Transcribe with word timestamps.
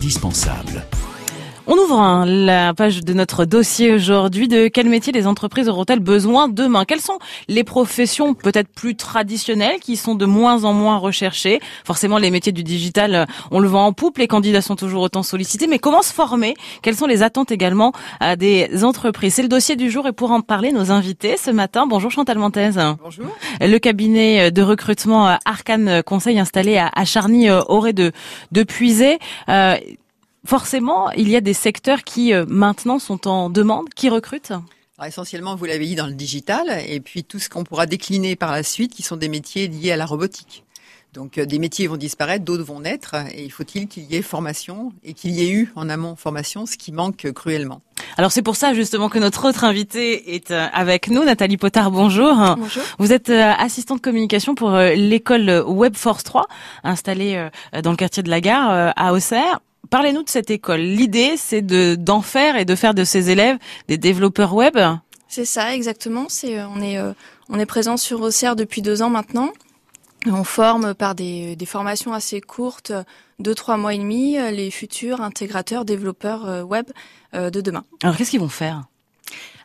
Indispensable. 0.00 1.09
On 1.72 1.76
ouvre 1.76 2.00
hein, 2.00 2.26
la 2.26 2.74
page 2.74 3.04
de 3.04 3.12
notre 3.12 3.44
dossier 3.44 3.92
aujourd'hui. 3.92 4.48
De 4.48 4.66
quel 4.66 4.88
métier 4.88 5.12
les 5.12 5.28
entreprises 5.28 5.68
auront-elles 5.68 6.00
besoin 6.00 6.48
demain? 6.48 6.84
Quelles 6.84 7.00
sont 7.00 7.20
les 7.46 7.62
professions 7.62 8.34
peut-être 8.34 8.66
plus 8.66 8.96
traditionnelles 8.96 9.78
qui 9.78 9.96
sont 9.96 10.16
de 10.16 10.26
moins 10.26 10.64
en 10.64 10.72
moins 10.72 10.96
recherchées? 10.96 11.60
Forcément, 11.84 12.18
les 12.18 12.32
métiers 12.32 12.50
du 12.50 12.64
digital, 12.64 13.14
euh, 13.14 13.24
on 13.52 13.60
le 13.60 13.68
voit 13.68 13.82
en 13.82 13.92
poupe. 13.92 14.18
Les 14.18 14.26
candidats 14.26 14.62
sont 14.62 14.74
toujours 14.74 15.02
autant 15.02 15.22
sollicités. 15.22 15.68
Mais 15.68 15.78
comment 15.78 16.02
se 16.02 16.12
former? 16.12 16.54
Quelles 16.82 16.96
sont 16.96 17.06
les 17.06 17.22
attentes 17.22 17.52
également 17.52 17.92
à 18.18 18.34
des 18.34 18.82
entreprises? 18.82 19.34
C'est 19.34 19.42
le 19.42 19.48
dossier 19.48 19.76
du 19.76 19.92
jour 19.92 20.08
et 20.08 20.12
pour 20.12 20.32
en 20.32 20.40
parler, 20.40 20.72
nos 20.72 20.90
invités 20.90 21.36
ce 21.36 21.52
matin. 21.52 21.86
Bonjour 21.86 22.10
Chantal 22.10 22.36
Montez. 22.36 22.70
Bonjour. 23.00 23.26
Le 23.60 23.78
cabinet 23.78 24.50
de 24.50 24.62
recrutement 24.62 25.28
euh, 25.28 25.36
Arcane 25.44 26.02
Conseil 26.02 26.40
installé 26.40 26.78
à 26.78 27.04
Charny-Auré 27.04 27.92
de, 27.92 28.10
de 28.50 28.62
Puisé. 28.64 29.20
Euh, 29.48 29.76
forcément, 30.44 31.10
il 31.12 31.28
y 31.28 31.36
a 31.36 31.40
des 31.40 31.54
secteurs 31.54 32.04
qui 32.04 32.32
euh, 32.32 32.44
maintenant 32.48 32.98
sont 32.98 33.28
en 33.28 33.50
demande, 33.50 33.88
qui 33.94 34.08
recrutent 34.08 34.52
Alors, 34.98 35.06
essentiellement, 35.06 35.56
vous 35.56 35.64
l'avez 35.64 35.86
dit, 35.86 35.94
dans 35.94 36.06
le 36.06 36.14
digital, 36.14 36.66
et 36.86 37.00
puis 37.00 37.24
tout 37.24 37.38
ce 37.38 37.48
qu'on 37.48 37.64
pourra 37.64 37.86
décliner 37.86 38.36
par 38.36 38.52
la 38.52 38.62
suite, 38.62 38.94
qui 38.94 39.02
sont 39.02 39.16
des 39.16 39.28
métiers 39.28 39.68
liés 39.68 39.92
à 39.92 39.96
la 39.96 40.06
robotique. 40.06 40.64
Donc 41.12 41.38
euh, 41.38 41.46
des 41.46 41.58
métiers 41.58 41.88
vont 41.88 41.96
disparaître, 41.96 42.44
d'autres 42.44 42.62
vont 42.62 42.80
naître, 42.80 43.16
et 43.34 43.44
il 43.44 43.50
faut-il 43.50 43.88
qu'il 43.88 44.04
y 44.04 44.14
ait 44.14 44.22
formation 44.22 44.92
et 45.02 45.12
qu'il 45.12 45.32
y 45.32 45.42
ait 45.42 45.50
eu 45.50 45.72
en 45.74 45.88
amont 45.88 46.14
formation, 46.14 46.66
ce 46.66 46.76
qui 46.76 46.92
manque 46.92 47.32
cruellement. 47.32 47.82
Alors 48.16 48.30
c'est 48.30 48.42
pour 48.42 48.54
ça 48.54 48.74
justement 48.74 49.08
que 49.08 49.18
notre 49.18 49.48
autre 49.48 49.64
invité 49.64 50.36
est 50.36 50.52
euh, 50.52 50.68
avec 50.72 51.08
nous, 51.08 51.24
Nathalie 51.24 51.56
Potard. 51.56 51.90
Bonjour. 51.90 52.32
Bonjour. 52.56 52.82
Vous 52.98 53.12
êtes 53.12 53.30
assistante 53.30 53.98
de 53.98 54.02
communication 54.02 54.54
pour 54.54 54.70
l'école 54.70 55.64
Webforce 55.66 56.22
3, 56.22 56.46
installée 56.84 57.48
dans 57.82 57.90
le 57.90 57.96
quartier 57.96 58.22
de 58.22 58.30
la 58.30 58.40
Gare 58.40 58.92
à 58.94 59.12
Auxerre. 59.12 59.60
Parlez-nous 59.90 60.22
de 60.22 60.28
cette 60.30 60.50
école. 60.50 60.80
L'idée, 60.80 61.36
c'est 61.36 61.62
de 61.62 61.96
d'en 61.96 62.22
faire 62.22 62.56
et 62.56 62.64
de 62.64 62.74
faire 62.74 62.94
de 62.94 63.04
ses 63.04 63.30
élèves 63.30 63.58
des 63.88 63.98
développeurs 63.98 64.54
web. 64.54 64.78
C'est 65.28 65.44
ça, 65.44 65.74
exactement. 65.74 66.26
C'est 66.28 66.58
euh, 66.58 66.66
on 66.74 66.80
est 66.80 66.96
euh, 66.96 67.12
on 67.48 67.58
est 67.58 67.66
présent 67.66 67.96
sur 67.96 68.20
Auxerre 68.20 68.56
depuis 68.56 68.82
deux 68.82 69.02
ans 69.02 69.10
maintenant. 69.10 69.50
On 70.26 70.44
forme 70.44 70.94
par 70.94 71.14
des, 71.14 71.56
des 71.56 71.66
formations 71.66 72.12
assez 72.12 72.40
courtes, 72.40 72.92
deux 73.38 73.54
trois 73.54 73.76
mois 73.76 73.94
et 73.94 73.98
demi, 73.98 74.36
les 74.52 74.70
futurs 74.70 75.22
intégrateurs 75.22 75.84
développeurs 75.86 76.66
web 76.66 76.84
de 77.32 77.60
demain. 77.62 77.84
Alors 78.02 78.16
qu'est-ce 78.16 78.30
qu'ils 78.30 78.40
vont 78.40 78.48
faire? 78.48 78.84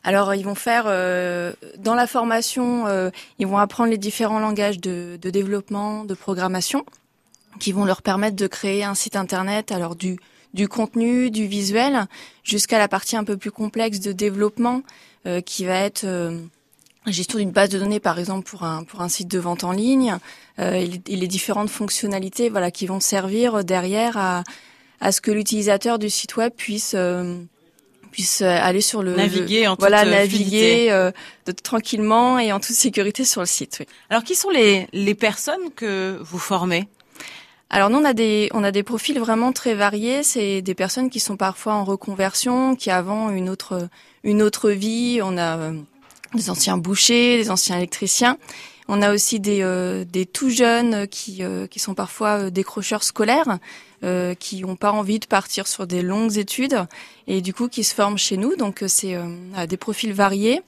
Alors, 0.06 0.34
ils 0.34 0.46
vont 0.46 0.56
faire 0.56 0.86
dans 0.86 1.96
la 1.96 2.08
formation, 2.08 2.86
ils 3.38 3.48
vont 3.48 3.58
apprendre 3.58 3.90
les 3.90 3.98
différents 3.98 4.40
langages 4.40 4.80
de, 4.80 5.18
de 5.22 5.30
développement, 5.30 6.06
de 6.06 6.14
programmation 6.14 6.86
qui 7.60 7.72
vont 7.72 7.86
leur 7.86 8.02
permettre 8.02 8.36
de 8.36 8.48
créer 8.48 8.84
un 8.84 8.96
site 8.96 9.16
internet, 9.16 9.72
alors 9.72 9.96
du 9.96 10.18
du 10.56 10.70
contenu, 10.70 11.30
du 11.30 11.46
visuel, 11.48 12.08
jusqu'à 12.44 12.80
la 12.80 12.88
partie 12.88 13.18
un 13.18 13.26
peu 13.26 13.36
plus 13.36 13.52
complexe 13.52 14.00
de 14.00 14.14
développement, 14.14 14.82
euh, 15.28 15.42
qui 15.42 15.66
va 15.66 15.80
être 15.82 16.06
euh, 16.06 16.40
gestion 17.06 17.38
d'une 17.40 17.52
base 17.52 17.70
de 17.70 17.78
données, 17.78 18.00
par 18.00 18.18
exemple 18.18 18.50
pour 18.50 18.64
un 18.64 18.84
pour 18.86 19.02
un 19.02 19.10
site 19.10 19.28
de 19.28 19.38
vente 19.38 19.66
en 19.66 19.74
ligne, 19.74 20.18
euh, 20.60 20.74
et, 20.74 21.16
les 21.16 21.28
différentes 21.28 21.70
fonctionnalités, 21.70 22.50
voilà, 22.50 22.72
qui 22.72 22.88
vont 22.88 23.02
servir 23.02 23.64
derrière 23.66 24.18
à 24.18 24.44
à 25.02 25.12
ce 25.12 25.20
que 25.20 25.30
l'utilisateur 25.30 26.00
du 26.00 26.10
site 26.10 26.38
web 26.38 26.54
puisse 26.56 26.94
euh, 26.96 27.38
puisse 28.12 28.42
aller 28.42 28.80
sur 28.80 29.04
le 29.04 29.14
naviguer 29.14 29.68
en 29.68 29.76
voilà 29.78 30.04
toute 30.04 30.12
naviguer 30.12 30.88
de, 31.46 31.52
tranquillement 31.52 32.40
et 32.40 32.54
en 32.54 32.62
toute 32.62 32.76
sécurité 32.76 33.26
sur 33.26 33.42
le 33.42 33.48
site. 33.48 33.76
Oui. 33.82 33.88
Alors 34.10 34.24
qui 34.24 34.36
sont 34.36 34.52
les 34.52 34.88
les 34.94 35.16
personnes 35.16 35.70
que 35.76 36.18
vous 36.22 36.40
formez? 36.40 36.88
Alors 37.70 37.90
nous 37.90 37.98
on 37.98 38.06
a 38.06 38.14
des 38.14 38.50
on 38.54 38.64
a 38.64 38.72
des 38.72 38.84
profils 38.84 39.20
vraiment 39.20 39.52
très 39.52 39.74
variés. 39.74 40.24
C'est 40.24 40.62
des 40.62 40.76
personnes 40.76 41.10
qui 41.10 41.20
sont 41.20 41.36
parfois 41.36 41.74
en 41.74 41.84
reconversion, 41.84 42.76
qui 42.76 42.92
avant 42.92 43.32
une 43.32 43.50
autre 43.50 43.90
une 44.24 44.42
autre 44.42 44.70
vie. 44.70 45.20
On 45.24 45.38
a 45.38 45.58
euh, 45.58 45.74
des 46.36 46.50
anciens 46.50 46.78
bouchers, 46.78 47.38
des 47.38 47.50
anciens 47.50 47.78
électriciens. 47.78 48.38
On 48.88 49.02
a 49.02 49.12
aussi 49.12 49.40
des 49.40 49.62
euh, 49.64 50.06
des 50.06 50.28
tout 50.28 50.50
jeunes 50.50 51.08
qui 51.08 51.44
euh, 51.44 51.66
qui 51.66 51.80
sont 51.80 51.96
parfois 51.96 52.52
décrocheurs 52.52 53.04
scolaires, 53.04 53.58
qui 54.40 54.62
n'ont 54.62 54.76
pas 54.76 54.92
envie 54.92 55.20
de 55.20 55.26
partir 55.26 55.66
sur 55.66 55.88
des 55.88 56.04
longues 56.04 56.38
études 56.38 56.86
et 57.26 57.42
du 57.42 57.56
coup 57.56 57.68
qui 57.68 57.84
se 57.84 57.96
forment 57.96 58.20
chez 58.20 58.38
nous. 58.38 58.56
Donc 58.56 58.84
c'est 58.88 59.18
des 59.68 59.78
profils 59.78 60.14
variés 60.14 60.62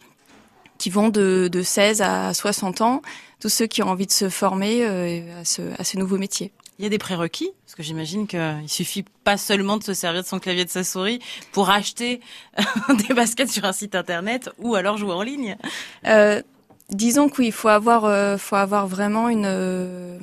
qui 0.79 0.89
vont 0.89 1.09
de, 1.09 1.47
de 1.51 1.61
16 1.61 2.01
à 2.01 2.33
60 2.33 2.81
ans, 2.81 3.03
tous 3.39 3.49
ceux 3.49 3.67
qui 3.67 3.83
ont 3.83 3.89
envie 3.89 4.07
de 4.07 4.11
se 4.11 4.29
former 4.29 4.85
à 4.85 5.45
ce, 5.45 5.61
à 5.79 5.83
ce 5.83 5.97
nouveau 5.97 6.17
métier. 6.17 6.51
Il 6.79 6.83
y 6.83 6.85
a 6.85 6.89
des 6.89 6.97
prérequis 6.99 7.49
parce 7.65 7.75
que 7.75 7.81
j'imagine 7.81 8.27
qu'il 8.27 8.67
suffit 8.67 9.03
pas 9.23 9.37
seulement 9.37 9.77
de 9.77 9.83
se 9.83 9.93
servir 9.93 10.21
de 10.21 10.27
son 10.27 10.39
clavier 10.39 10.63
de 10.63 10.69
sa 10.69 10.83
souris 10.83 11.19
pour 11.51 11.69
acheter 11.69 12.21
des 13.07 13.13
baskets 13.13 13.49
sur 13.49 13.65
un 13.65 13.73
site 13.73 13.95
internet 13.95 14.49
ou 14.59 14.75
alors 14.75 14.97
jouer 14.97 15.13
en 15.13 15.23
ligne. 15.23 15.57
Euh, 16.05 16.41
disons 16.89 17.29
qu'il 17.29 17.51
faut 17.51 17.67
avoir, 17.67 18.05
euh, 18.05 18.37
faut 18.37 18.55
avoir 18.55 18.87
vraiment 18.87 19.27
une 19.29 19.45
euh, 19.47 20.19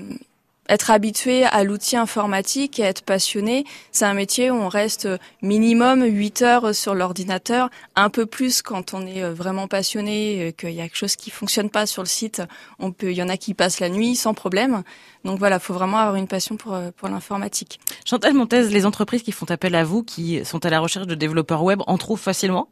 être 0.68 0.90
habitué 0.90 1.44
à 1.44 1.64
l'outil 1.64 1.96
informatique 1.96 2.78
et 2.78 2.82
être 2.82 3.02
passionné, 3.02 3.64
c'est 3.92 4.04
un 4.04 4.14
métier 4.14 4.50
où 4.50 4.54
on 4.54 4.68
reste 4.68 5.08
minimum 5.42 6.04
8 6.04 6.42
heures 6.42 6.74
sur 6.74 6.94
l'ordinateur, 6.94 7.70
un 7.96 8.10
peu 8.10 8.26
plus 8.26 8.62
quand 8.62 8.94
on 8.94 9.06
est 9.06 9.22
euh, 9.22 9.32
vraiment 9.32 9.68
passionné, 9.68 10.54
qu'il 10.58 10.70
y 10.70 10.80
a 10.80 10.84
quelque 10.84 10.96
chose 10.96 11.16
qui 11.16 11.30
fonctionne 11.30 11.70
pas 11.70 11.86
sur 11.86 12.02
le 12.02 12.08
site, 12.08 12.42
on 12.78 12.92
peut, 12.92 13.10
il 13.10 13.16
y 13.16 13.22
en 13.22 13.28
a 13.28 13.36
qui 13.36 13.54
passent 13.54 13.80
la 13.80 13.88
nuit 13.88 14.16
sans 14.16 14.34
problème. 14.34 14.82
Donc 15.24 15.38
voilà, 15.38 15.58
faut 15.58 15.74
vraiment 15.74 15.98
avoir 15.98 16.16
une 16.16 16.28
passion 16.28 16.56
pour 16.56 16.74
euh, 16.74 16.90
pour 16.96 17.08
l'informatique. 17.08 17.80
Chantal 18.04 18.34
Montez, 18.34 18.62
les 18.68 18.86
entreprises 18.86 19.22
qui 19.22 19.32
font 19.32 19.50
appel 19.50 19.74
à 19.74 19.84
vous, 19.84 20.02
qui 20.02 20.44
sont 20.44 20.64
à 20.64 20.70
la 20.70 20.80
recherche 20.80 21.06
de 21.06 21.14
développeurs 21.14 21.62
web, 21.62 21.80
en 21.86 21.98
trouvent 21.98 22.20
facilement? 22.20 22.68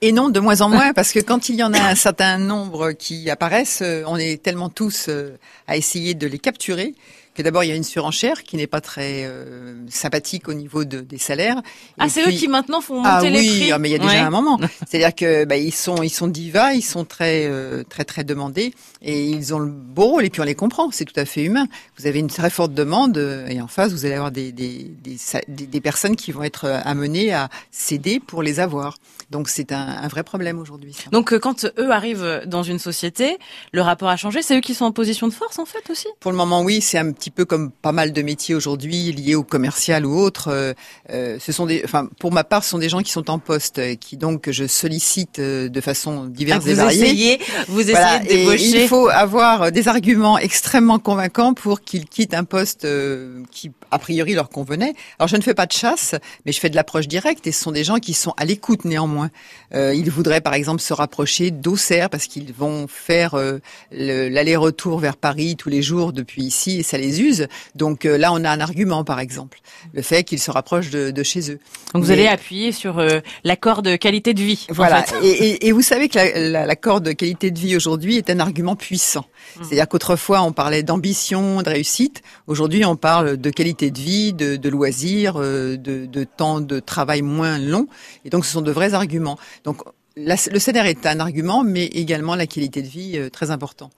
Et 0.00 0.10
non, 0.10 0.30
de 0.30 0.40
moins 0.40 0.62
en 0.62 0.68
moins, 0.68 0.92
parce 0.92 1.12
que 1.12 1.20
quand 1.20 1.48
il 1.48 1.54
y 1.54 1.62
en 1.62 1.72
a 1.72 1.80
un 1.80 1.94
certain 1.94 2.36
nombre 2.36 2.90
qui 2.90 3.30
apparaissent, 3.30 3.82
euh, 3.82 4.02
on 4.06 4.16
est 4.16 4.42
tellement 4.42 4.68
tous 4.68 5.08
à 5.68 5.76
essayer 5.76 6.14
de 6.14 6.26
les 6.26 6.40
capturer 6.40 6.94
que 7.34 7.42
d'abord 7.42 7.64
il 7.64 7.68
y 7.68 7.72
a 7.72 7.74
une 7.74 7.84
surenchère 7.84 8.42
qui 8.42 8.56
n'est 8.56 8.66
pas 8.66 8.80
très 8.80 9.24
euh, 9.24 9.74
sympathique 9.88 10.48
au 10.48 10.54
niveau 10.54 10.84
de, 10.84 11.00
des 11.00 11.18
salaires. 11.18 11.62
Ah, 11.98 12.08
c'est 12.08 12.26
eux 12.26 12.30
qui 12.30 12.48
maintenant 12.48 12.80
font 12.80 12.96
monter 12.96 13.08
ah, 13.10 13.30
les 13.30 13.40
oui, 13.40 13.48
prix. 13.48 13.72
Ah, 13.72 13.78
mais 13.78 13.88
il 13.88 13.92
y 13.92 13.94
a 13.94 13.98
déjà 13.98 14.26
un 14.26 14.30
moment. 14.30 14.60
C'est-à-dire 14.86 15.14
que 15.14 15.44
bah, 15.44 15.56
ils 15.56 15.72
sont 15.72 16.02
ils 16.02 16.10
sont 16.10 16.28
divas, 16.28 16.74
ils 16.74 16.82
sont 16.82 17.04
très 17.04 17.46
euh, 17.46 17.84
très 17.88 18.04
très 18.04 18.24
demandés 18.24 18.74
et 19.00 19.28
ils 19.28 19.54
ont 19.54 19.58
le 19.58 19.70
beau 19.70 20.08
rôle 20.08 20.24
et 20.24 20.30
puis 20.30 20.40
on 20.40 20.44
les 20.44 20.54
comprend. 20.54 20.90
C'est 20.90 21.04
tout 21.04 21.18
à 21.18 21.24
fait 21.24 21.42
humain. 21.44 21.66
Vous 21.98 22.06
avez 22.06 22.18
une 22.18 22.28
très 22.28 22.50
forte 22.50 22.74
demande 22.74 23.16
euh, 23.16 23.46
et 23.48 23.60
en 23.60 23.68
face 23.68 23.92
vous 23.92 24.04
allez 24.04 24.14
avoir 24.14 24.30
des 24.30 24.52
des, 24.52 24.90
des, 25.02 25.66
des 25.66 25.80
personnes 25.80 26.16
qui 26.16 26.32
vont 26.32 26.42
être 26.42 26.66
amenées 26.84 27.32
à 27.32 27.48
céder 27.70 28.20
pour 28.20 28.42
les 28.42 28.60
avoir. 28.60 28.96
Donc 29.30 29.48
c'est 29.48 29.72
un, 29.72 29.80
un, 29.80 30.08
vrai 30.08 30.22
problème 30.24 30.58
aujourd'hui. 30.58 30.94
Donc 31.10 31.36
quand 31.38 31.64
eux 31.78 31.90
arrivent 31.90 32.42
dans 32.46 32.62
une 32.62 32.78
société, 32.78 33.38
le 33.72 33.80
rapport 33.80 34.08
a 34.08 34.16
changé. 34.16 34.42
C'est 34.42 34.58
eux 34.58 34.60
qui 34.60 34.74
sont 34.74 34.84
en 34.84 34.92
position 34.92 35.28
de 35.28 35.32
force 35.32 35.58
en 35.58 35.64
fait 35.64 35.88
aussi? 35.90 36.08
Pour 36.20 36.30
le 36.30 36.36
moment, 36.36 36.60
oui, 36.60 36.82
c'est 36.82 36.98
un 36.98 37.12
petit 37.22 37.30
peu 37.30 37.44
comme 37.44 37.70
pas 37.70 37.92
mal 37.92 38.12
de 38.12 38.20
métiers 38.20 38.56
aujourd'hui 38.56 39.12
liés 39.12 39.36
au 39.36 39.44
commercial 39.44 40.04
ou 40.04 40.18
autres. 40.18 40.48
Euh, 40.48 40.72
euh, 41.10 41.38
ce 41.38 41.52
sont 41.52 41.66
des, 41.66 41.82
enfin, 41.84 42.08
pour 42.18 42.32
ma 42.32 42.42
part, 42.42 42.64
ce 42.64 42.70
sont 42.70 42.78
des 42.78 42.88
gens 42.88 43.00
qui 43.00 43.12
sont 43.12 43.30
en 43.30 43.38
poste, 43.38 43.78
et 43.78 43.96
qui 43.96 44.16
donc 44.16 44.50
je 44.50 44.66
sollicite 44.66 45.38
euh, 45.38 45.68
de 45.68 45.80
façon 45.80 46.24
diverse 46.24 46.64
ah, 46.66 46.70
et 46.70 46.74
variée. 46.74 47.02
Essayez, 47.04 47.40
vous 47.68 47.80
essayez 47.80 47.94
voilà, 47.94 48.18
de 48.18 48.26
débaucher. 48.26 48.82
il 48.82 48.88
faut 48.88 49.08
avoir 49.08 49.70
des 49.70 49.86
arguments 49.86 50.36
extrêmement 50.36 50.98
convaincants 50.98 51.54
pour 51.54 51.82
qu'ils 51.82 52.06
quittent 52.06 52.34
un 52.34 52.44
poste 52.44 52.86
qui 53.52 53.70
a 53.92 53.98
priori 53.98 54.34
leur 54.34 54.48
convenait. 54.48 54.94
Alors 55.18 55.28
je 55.28 55.36
ne 55.36 55.42
fais 55.42 55.54
pas 55.54 55.66
de 55.66 55.72
chasse, 55.72 56.16
mais 56.44 56.50
je 56.50 56.58
fais 56.58 56.70
de 56.70 56.76
l'approche 56.76 57.06
directe 57.06 57.46
et 57.46 57.52
ce 57.52 57.62
sont 57.62 57.70
des 57.70 57.84
gens 57.84 57.98
qui 57.98 58.14
sont 58.14 58.34
à 58.36 58.44
l'écoute 58.44 58.84
néanmoins. 58.84 59.30
Euh, 59.74 59.94
ils 59.94 60.10
voudraient 60.10 60.40
par 60.40 60.54
exemple 60.54 60.80
se 60.80 60.92
rapprocher 60.92 61.50
d'Auxerre 61.50 62.10
parce 62.10 62.26
qu'ils 62.26 62.52
vont 62.52 62.88
faire 62.88 63.34
euh, 63.34 63.58
l'aller-retour 63.92 64.98
vers 64.98 65.16
Paris 65.16 65.56
tous 65.56 65.68
les 65.68 65.82
jours 65.82 66.12
depuis 66.12 66.42
ici 66.42 66.80
et 66.80 66.82
ça 66.82 66.98
les 66.98 67.11
Donc 67.74 68.04
euh, 68.04 68.16
là 68.18 68.32
on 68.32 68.44
a 68.44 68.50
un 68.50 68.60
argument 68.60 69.04
par 69.04 69.20
exemple, 69.20 69.60
le 69.92 70.02
fait 70.02 70.24
qu'ils 70.24 70.40
se 70.40 70.50
rapprochent 70.50 70.90
de, 70.90 71.10
de, 71.10 71.22
chez 71.22 71.50
eux. 71.50 71.58
Donc 71.94 72.04
vous 72.04 72.10
allez 72.10 72.26
appuyer 72.26 72.72
sur 72.72 72.98
euh, 72.98 73.20
l'accord 73.44 73.82
de 73.82 73.96
qualité 73.96 74.34
de 74.34 74.42
vie. 74.42 74.66
Voilà. 74.70 75.00
En 75.00 75.02
fait. 75.02 75.24
et, 75.24 75.50
et, 75.50 75.66
et, 75.68 75.72
vous 75.72 75.82
savez 75.82 76.08
que 76.08 76.18
l'accord 76.50 77.00
la, 77.00 77.04
la, 77.04 77.10
de 77.10 77.12
qualité 77.12 77.50
de 77.50 77.58
vie 77.58 77.76
aujourd'hui 77.76 78.16
est 78.16 78.30
un 78.30 78.40
argument 78.40 78.76
puissant. 78.76 79.24
Mmh. 79.24 79.64
C'est-à-dire 79.64 79.88
qu'autrefois 79.88 80.42
on 80.42 80.52
parlait 80.52 80.82
d'ambition, 80.82 81.62
de 81.62 81.68
réussite. 81.68 82.22
Aujourd'hui 82.46 82.84
on 82.84 82.96
parle 82.96 83.36
de 83.36 83.50
qualité 83.50 83.90
de 83.90 83.98
vie, 83.98 84.32
de, 84.32 84.56
de 84.56 84.68
loisirs, 84.68 85.34
euh, 85.36 85.76
de, 85.76 86.06
de, 86.06 86.24
temps 86.24 86.60
de 86.60 86.80
travail 86.80 87.22
moins 87.22 87.58
long. 87.58 87.86
Et 88.24 88.30
donc, 88.30 88.44
ce 88.44 88.52
sont 88.52 88.62
de 88.62 88.72
vrais 88.72 88.94
arguments. 88.94 89.38
Donc, 89.64 89.82
la, 90.16 90.36
le 90.50 90.58
salaire 90.58 90.86
est 90.86 91.06
un 91.06 91.20
argument, 91.20 91.64
mais 91.64 91.86
également 91.86 92.34
la 92.34 92.46
qualité 92.46 92.82
de 92.82 92.88
vie 92.88 93.18
euh, 93.18 93.30
très 93.30 93.50
important. 93.50 93.90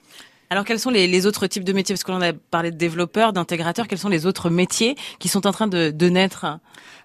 Alors 0.50 0.64
quels 0.64 0.78
sont 0.78 0.90
les, 0.90 1.26
autres 1.26 1.46
types 1.46 1.64
de 1.64 1.72
métiers? 1.72 1.94
Parce 1.94 2.04
qu'on 2.04 2.20
a 2.20 2.32
parlé 2.32 2.70
de 2.70 2.76
développeurs, 2.76 3.32
d'intégrateurs. 3.32 3.88
Quels 3.88 3.98
sont 3.98 4.08
les 4.08 4.26
autres 4.26 4.50
métiers 4.50 4.96
qui 5.18 5.28
sont 5.28 5.46
en 5.46 5.52
train 5.52 5.66
de, 5.66 5.90
de 5.90 6.08
naître? 6.08 6.44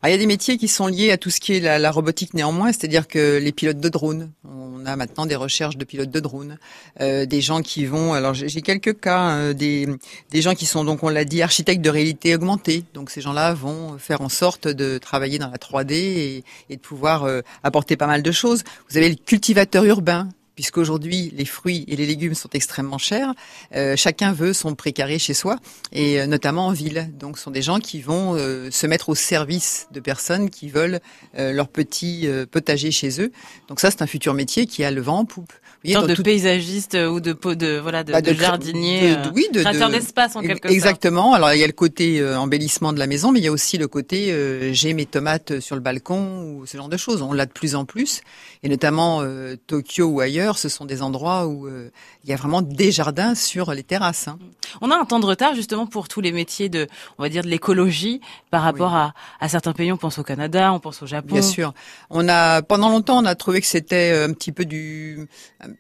Ah, 0.02 0.10
Il 0.10 0.12
y 0.12 0.16
a 0.16 0.18
des 0.18 0.26
métiers 0.26 0.58
qui 0.58 0.68
sont 0.68 0.88
liés 0.88 1.12
à 1.12 1.18
tout 1.18 1.30
ce 1.30 1.40
qui 1.40 1.54
est 1.54 1.60
la, 1.60 1.80
la 1.80 1.92
robotique 1.92 2.34
néanmoins, 2.34 2.68
c'est-à-dire 2.68 3.08
que 3.08 3.38
les 3.38 3.52
pilotes 3.52 3.80
de 3.80 3.90
drones. 3.90 4.32
On 4.44 4.86
a 4.86 4.96
maintenant 4.96 5.26
des 5.26 5.36
recherches 5.36 5.78
de 5.78 5.84
pilotes 5.86 6.12
de 6.12 6.20
drones, 6.20 6.58
euh, 7.02 7.26
des 7.26 7.42
gens 7.42 7.62
qui 7.62 7.86
vont. 7.86 8.14
Alors 8.14 8.34
j'ai 8.34 8.62
quelques 8.62 9.00
cas, 9.00 9.20
hein, 9.20 9.54
des, 9.54 9.88
des 10.32 10.42
gens 10.42 10.54
qui 10.54 10.66
sont 10.66 10.84
donc 10.84 11.04
on 11.04 11.10
l'a 11.10 11.26
dit 11.26 11.42
architectes 11.42 11.82
de 11.82 11.90
réalité 11.90 12.36
augmentée. 12.36 12.84
Donc 12.94 13.10
ces 13.10 13.22
gens-là 13.22 13.54
vont 13.54 13.98
faire 13.98 14.22
en 14.22 14.30
sorte 14.30 14.68
de 14.68 14.98
travailler 14.98 15.40
dans 15.40 15.50
la 15.50 15.58
3D 15.58 15.94
et, 15.94 16.44
et 16.70 16.76
de 16.76 16.82
pouvoir 16.82 17.24
euh, 17.24 17.42
apporter 17.64 17.98
pas 17.98 18.08
mal 18.08 18.22
de 18.22 18.32
choses. 18.32 18.64
Vous 18.90 18.98
avez 18.98 19.10
le 19.10 19.16
cultivateur 19.16 19.86
urbain 19.86 20.30
puisqu'aujourd'hui 20.60 21.32
les 21.34 21.46
fruits 21.46 21.86
et 21.88 21.96
les 21.96 22.06
légumes 22.06 22.36
sont 22.36 22.50
extrêmement 22.52 22.98
chers. 22.98 23.34
Euh, 23.78 23.96
chacun 23.96 24.34
veut 24.34 24.52
son 24.52 24.76
précaré 24.76 25.18
chez 25.18 25.34
soi, 25.34 25.56
et 25.94 26.20
euh, 26.20 26.26
notamment 26.26 26.68
en 26.68 26.74
ville. 26.74 27.10
Donc, 27.18 27.38
ce 27.38 27.46
sont 27.46 27.52
des 27.52 27.62
gens 27.62 27.80
qui 27.80 28.02
vont 28.02 28.36
euh, 28.36 28.70
se 28.70 28.86
mettre 28.86 29.08
au 29.08 29.16
service 29.16 29.88
de 29.94 30.02
personnes 30.02 30.50
qui 30.50 30.68
veulent 30.68 31.00
leur 31.38 31.70
petit 31.70 32.28
potager 32.52 32.92
chez 32.92 33.22
eux. 33.22 33.32
Donc 33.70 33.80
ça, 33.80 33.90
c'est 33.90 34.02
un 34.02 34.08
futur 34.08 34.34
métier 34.34 34.66
qui 34.66 34.84
a 34.84 34.92
le 34.92 35.00
vent 35.00 35.20
en 35.20 35.26
poupe. 35.26 35.54
Une 35.84 35.94
sorte 35.94 36.10
de 36.10 36.22
paysagiste 36.22 36.96
ou 36.96 37.20
de 37.20 37.34
de 37.54 37.80
voilà 37.80 38.04
de, 38.04 38.12
bah, 38.12 38.22
de, 38.22 38.34
jardinier, 38.34 39.16
de, 39.16 39.30
oui, 39.34 39.48
de, 39.54 39.62
créateur 39.62 39.90
d'espace 39.90 40.36
en 40.36 40.42
quelque 40.42 40.68
sorte. 40.68 40.74
Exactement. 40.74 41.34
Alors 41.34 41.54
il 41.54 41.60
y 41.60 41.64
a 41.64 41.68
le 41.68 41.74
côté 41.74 42.24
embellissement 42.36 42.92
de 42.94 43.00
la 43.00 43.08
maison, 43.08 43.32
mais 43.32 43.40
il 43.40 43.46
y 43.46 43.48
a 43.48 43.52
aussi 43.52 43.78
le 43.78 43.88
côté 43.88 44.74
j'ai 44.74 44.94
mes 44.94 45.06
tomates 45.06 45.60
sur 45.60 45.76
le 45.76 45.82
balcon 45.82 46.44
ou 46.44 46.66
ce 46.66 46.76
genre 46.76 46.90
de 46.90 46.98
choses. 46.98 47.22
On 47.22 47.32
l'a 47.32 47.46
de 47.46 47.52
plus 47.52 47.76
en 47.76 47.86
plus, 47.86 48.22
et 48.64 48.70
notamment 48.70 49.24
Tokyo 49.68 50.06
ou 50.06 50.20
ailleurs 50.20 50.58
ce 50.58 50.70
sont 50.70 50.86
des 50.86 51.02
endroits 51.02 51.48
où 51.48 51.68
euh, 51.68 51.90
il 52.24 52.30
y 52.30 52.34
a 52.34 52.36
vraiment 52.36 52.62
des 52.62 52.92
jardins 52.92 53.36
sur 53.36 53.74
les 53.74 53.84
terrasses. 53.84 54.28
Hein. 54.28 54.38
On 54.82 54.92
a 54.92 54.98
un 54.98 55.06
temps 55.06 55.20
de 55.20 55.26
retard 55.26 55.56
justement 55.56 55.88
pour 55.88 56.08
tous 56.08 56.22
les 56.22 56.32
métiers 56.32 56.70
de, 56.70 56.88
on 57.18 57.24
va 57.24 57.30
dire, 57.30 57.44
de 57.44 57.50
l'écologie 57.50 58.22
par 58.52 58.62
rapport 58.62 58.94
à, 58.94 59.14
à, 59.40 59.50
certains 59.50 59.74
pays. 59.74 59.92
On 59.92 59.98
pense 59.98 60.20
au 60.20 60.24
Canada, 60.24 60.72
on 60.74 60.80
pense 60.80 61.02
au 61.02 61.08
Japon. 61.08 61.34
Bien 61.34 61.42
sûr. 61.42 61.74
On 62.10 62.28
a 62.28 62.62
pendant 62.62 62.90
longtemps, 62.90 63.22
on 63.22 63.26
a 63.26 63.36
trouvé 63.36 63.62
que 63.62 63.68
c'était 63.68 64.12
euh, 64.12 64.28
un 64.28 64.34
petit 64.34 64.52
peu 64.52 64.66
du 64.66 65.28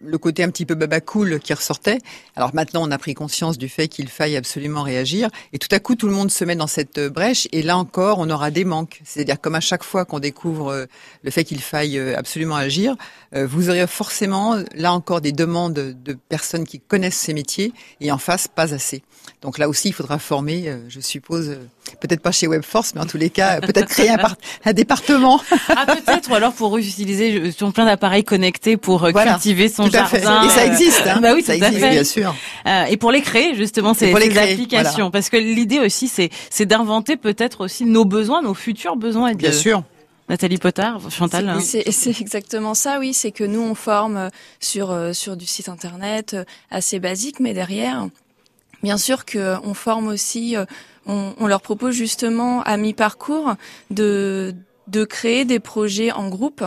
le 0.01 0.17
côté 0.17 0.43
un 0.43 0.49
petit 0.49 0.65
peu 0.65 0.75
baba 0.75 1.01
cool 1.01 1.39
qui 1.39 1.53
ressortait. 1.53 1.99
Alors 2.35 2.53
maintenant, 2.53 2.81
on 2.87 2.91
a 2.91 2.97
pris 2.97 3.13
conscience 3.13 3.57
du 3.57 3.69
fait 3.69 3.87
qu'il 3.87 4.09
faille 4.09 4.35
absolument 4.35 4.83
réagir. 4.83 5.29
Et 5.53 5.59
tout 5.59 5.67
à 5.71 5.79
coup, 5.79 5.95
tout 5.95 6.07
le 6.07 6.13
monde 6.13 6.31
se 6.31 6.43
met 6.45 6.55
dans 6.55 6.67
cette 6.67 6.99
brèche. 6.99 7.47
Et 7.51 7.61
là 7.61 7.77
encore, 7.77 8.19
on 8.19 8.29
aura 8.29 8.51
des 8.51 8.65
manques. 8.65 9.01
C'est-à-dire 9.03 9.39
comme 9.39 9.55
à 9.55 9.59
chaque 9.59 9.83
fois 9.83 10.05
qu'on 10.05 10.19
découvre 10.19 10.71
euh, 10.71 10.85
le 11.23 11.31
fait 11.31 11.43
qu'il 11.43 11.61
faille 11.61 11.99
absolument 11.99 12.55
agir, 12.55 12.95
vous 13.33 13.69
aurez 13.69 13.85
forcément 13.85 14.57
là 14.73 14.91
encore 14.91 15.21
des 15.21 15.31
demandes 15.31 15.73
de 15.73 16.13
personnes 16.29 16.65
qui 16.65 16.79
connaissent 16.79 17.17
ces 17.17 17.33
métiers 17.33 17.73
et 18.01 18.11
en 18.11 18.17
face 18.17 18.47
pas 18.47 18.73
assez. 18.73 19.03
Donc 19.41 19.57
là 19.57 19.69
aussi, 19.69 19.89
il 19.89 19.93
faudra 19.93 20.19
former, 20.19 20.67
euh, 20.67 20.77
je 20.89 20.99
suppose, 20.99 21.49
euh, 21.49 21.65
peut-être 21.99 22.21
pas 22.21 22.31
chez 22.31 22.47
Webforce, 22.47 22.93
mais 22.95 23.01
en 23.01 23.05
tous 23.05 23.17
les 23.17 23.29
cas, 23.29 23.61
peut-être 23.61 23.87
créer 23.87 24.09
un, 24.09 24.73
département. 24.73 25.41
ah 25.69 25.85
peut-être, 25.85 26.29
ou 26.29 26.35
alors 26.35 26.53
pour 26.53 26.77
utiliser 26.77 27.51
son 27.51 27.71
plein 27.71 27.85
d'appareils 27.85 28.23
connectés 28.23 28.77
pour 28.77 29.03
euh, 29.03 29.11
cultiver 29.11 29.69
son 29.69 29.89
jardin. 29.89 30.43
Et 30.43 30.49
ça 30.49 30.65
existe, 30.65 31.03
hein. 31.07 31.19
bah 31.21 31.33
oui, 31.33 31.43
ça 31.43 31.55
existe, 31.55 31.79
bien 31.79 32.03
sûr. 32.03 32.35
et 32.89 32.97
pour 32.97 33.11
les 33.11 33.21
créer 33.21 33.55
justement 33.55 33.93
ces, 33.93 34.13
ces 34.13 34.37
applications, 34.37 35.11
parce 35.11 35.29
que 35.29 35.37
l'idée 35.37 35.79
aussi, 35.79 36.07
c'est 36.07 36.29
c'est 36.49 36.65
d'inventer 36.65 37.17
peut-être 37.17 37.61
aussi 37.61 37.85
nos 37.85 38.05
besoins, 38.05 38.41
nos 38.41 38.53
futurs 38.53 38.95
besoins. 38.95 39.33
bien 39.33 39.51
sûr. 39.51 39.83
Nathalie 40.29 40.59
Potard, 40.59 41.09
Chantal. 41.09 41.49
Hein. 41.49 41.59
C'est 41.59 42.21
exactement 42.21 42.75
ça, 42.75 42.99
oui. 42.99 43.13
C'est 43.13 43.31
que 43.31 43.43
nous 43.43 43.61
on 43.61 43.73
forme 43.73 44.17
euh, 44.17 44.29
sur 44.59 44.91
euh, 44.91 45.11
sur 45.11 45.35
du 45.35 45.47
site 45.47 45.69
internet 45.69 46.35
euh, 46.35 46.43
assez 46.69 46.99
basique, 46.99 47.39
mais 47.39 47.53
derrière, 47.53 48.07
bien 48.83 48.97
sûr 48.97 49.25
que 49.25 49.55
on 49.63 49.73
forme 49.73 50.07
aussi. 50.07 50.55
On, 51.05 51.33
on 51.39 51.47
leur 51.47 51.61
propose 51.61 51.95
justement 51.95 52.61
à 52.63 52.77
mi-parcours 52.77 53.55
de 53.89 54.53
de 54.87 55.05
créer 55.05 55.45
des 55.45 55.59
projets 55.59 56.11
en 56.11 56.29
groupe. 56.29 56.63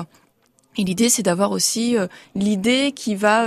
Et 0.77 0.85
l'idée, 0.85 1.09
c'est 1.09 1.25
d'avoir 1.25 1.51
aussi 1.51 1.97
l'idée 2.35 2.93
qui 2.93 3.15
va 3.15 3.47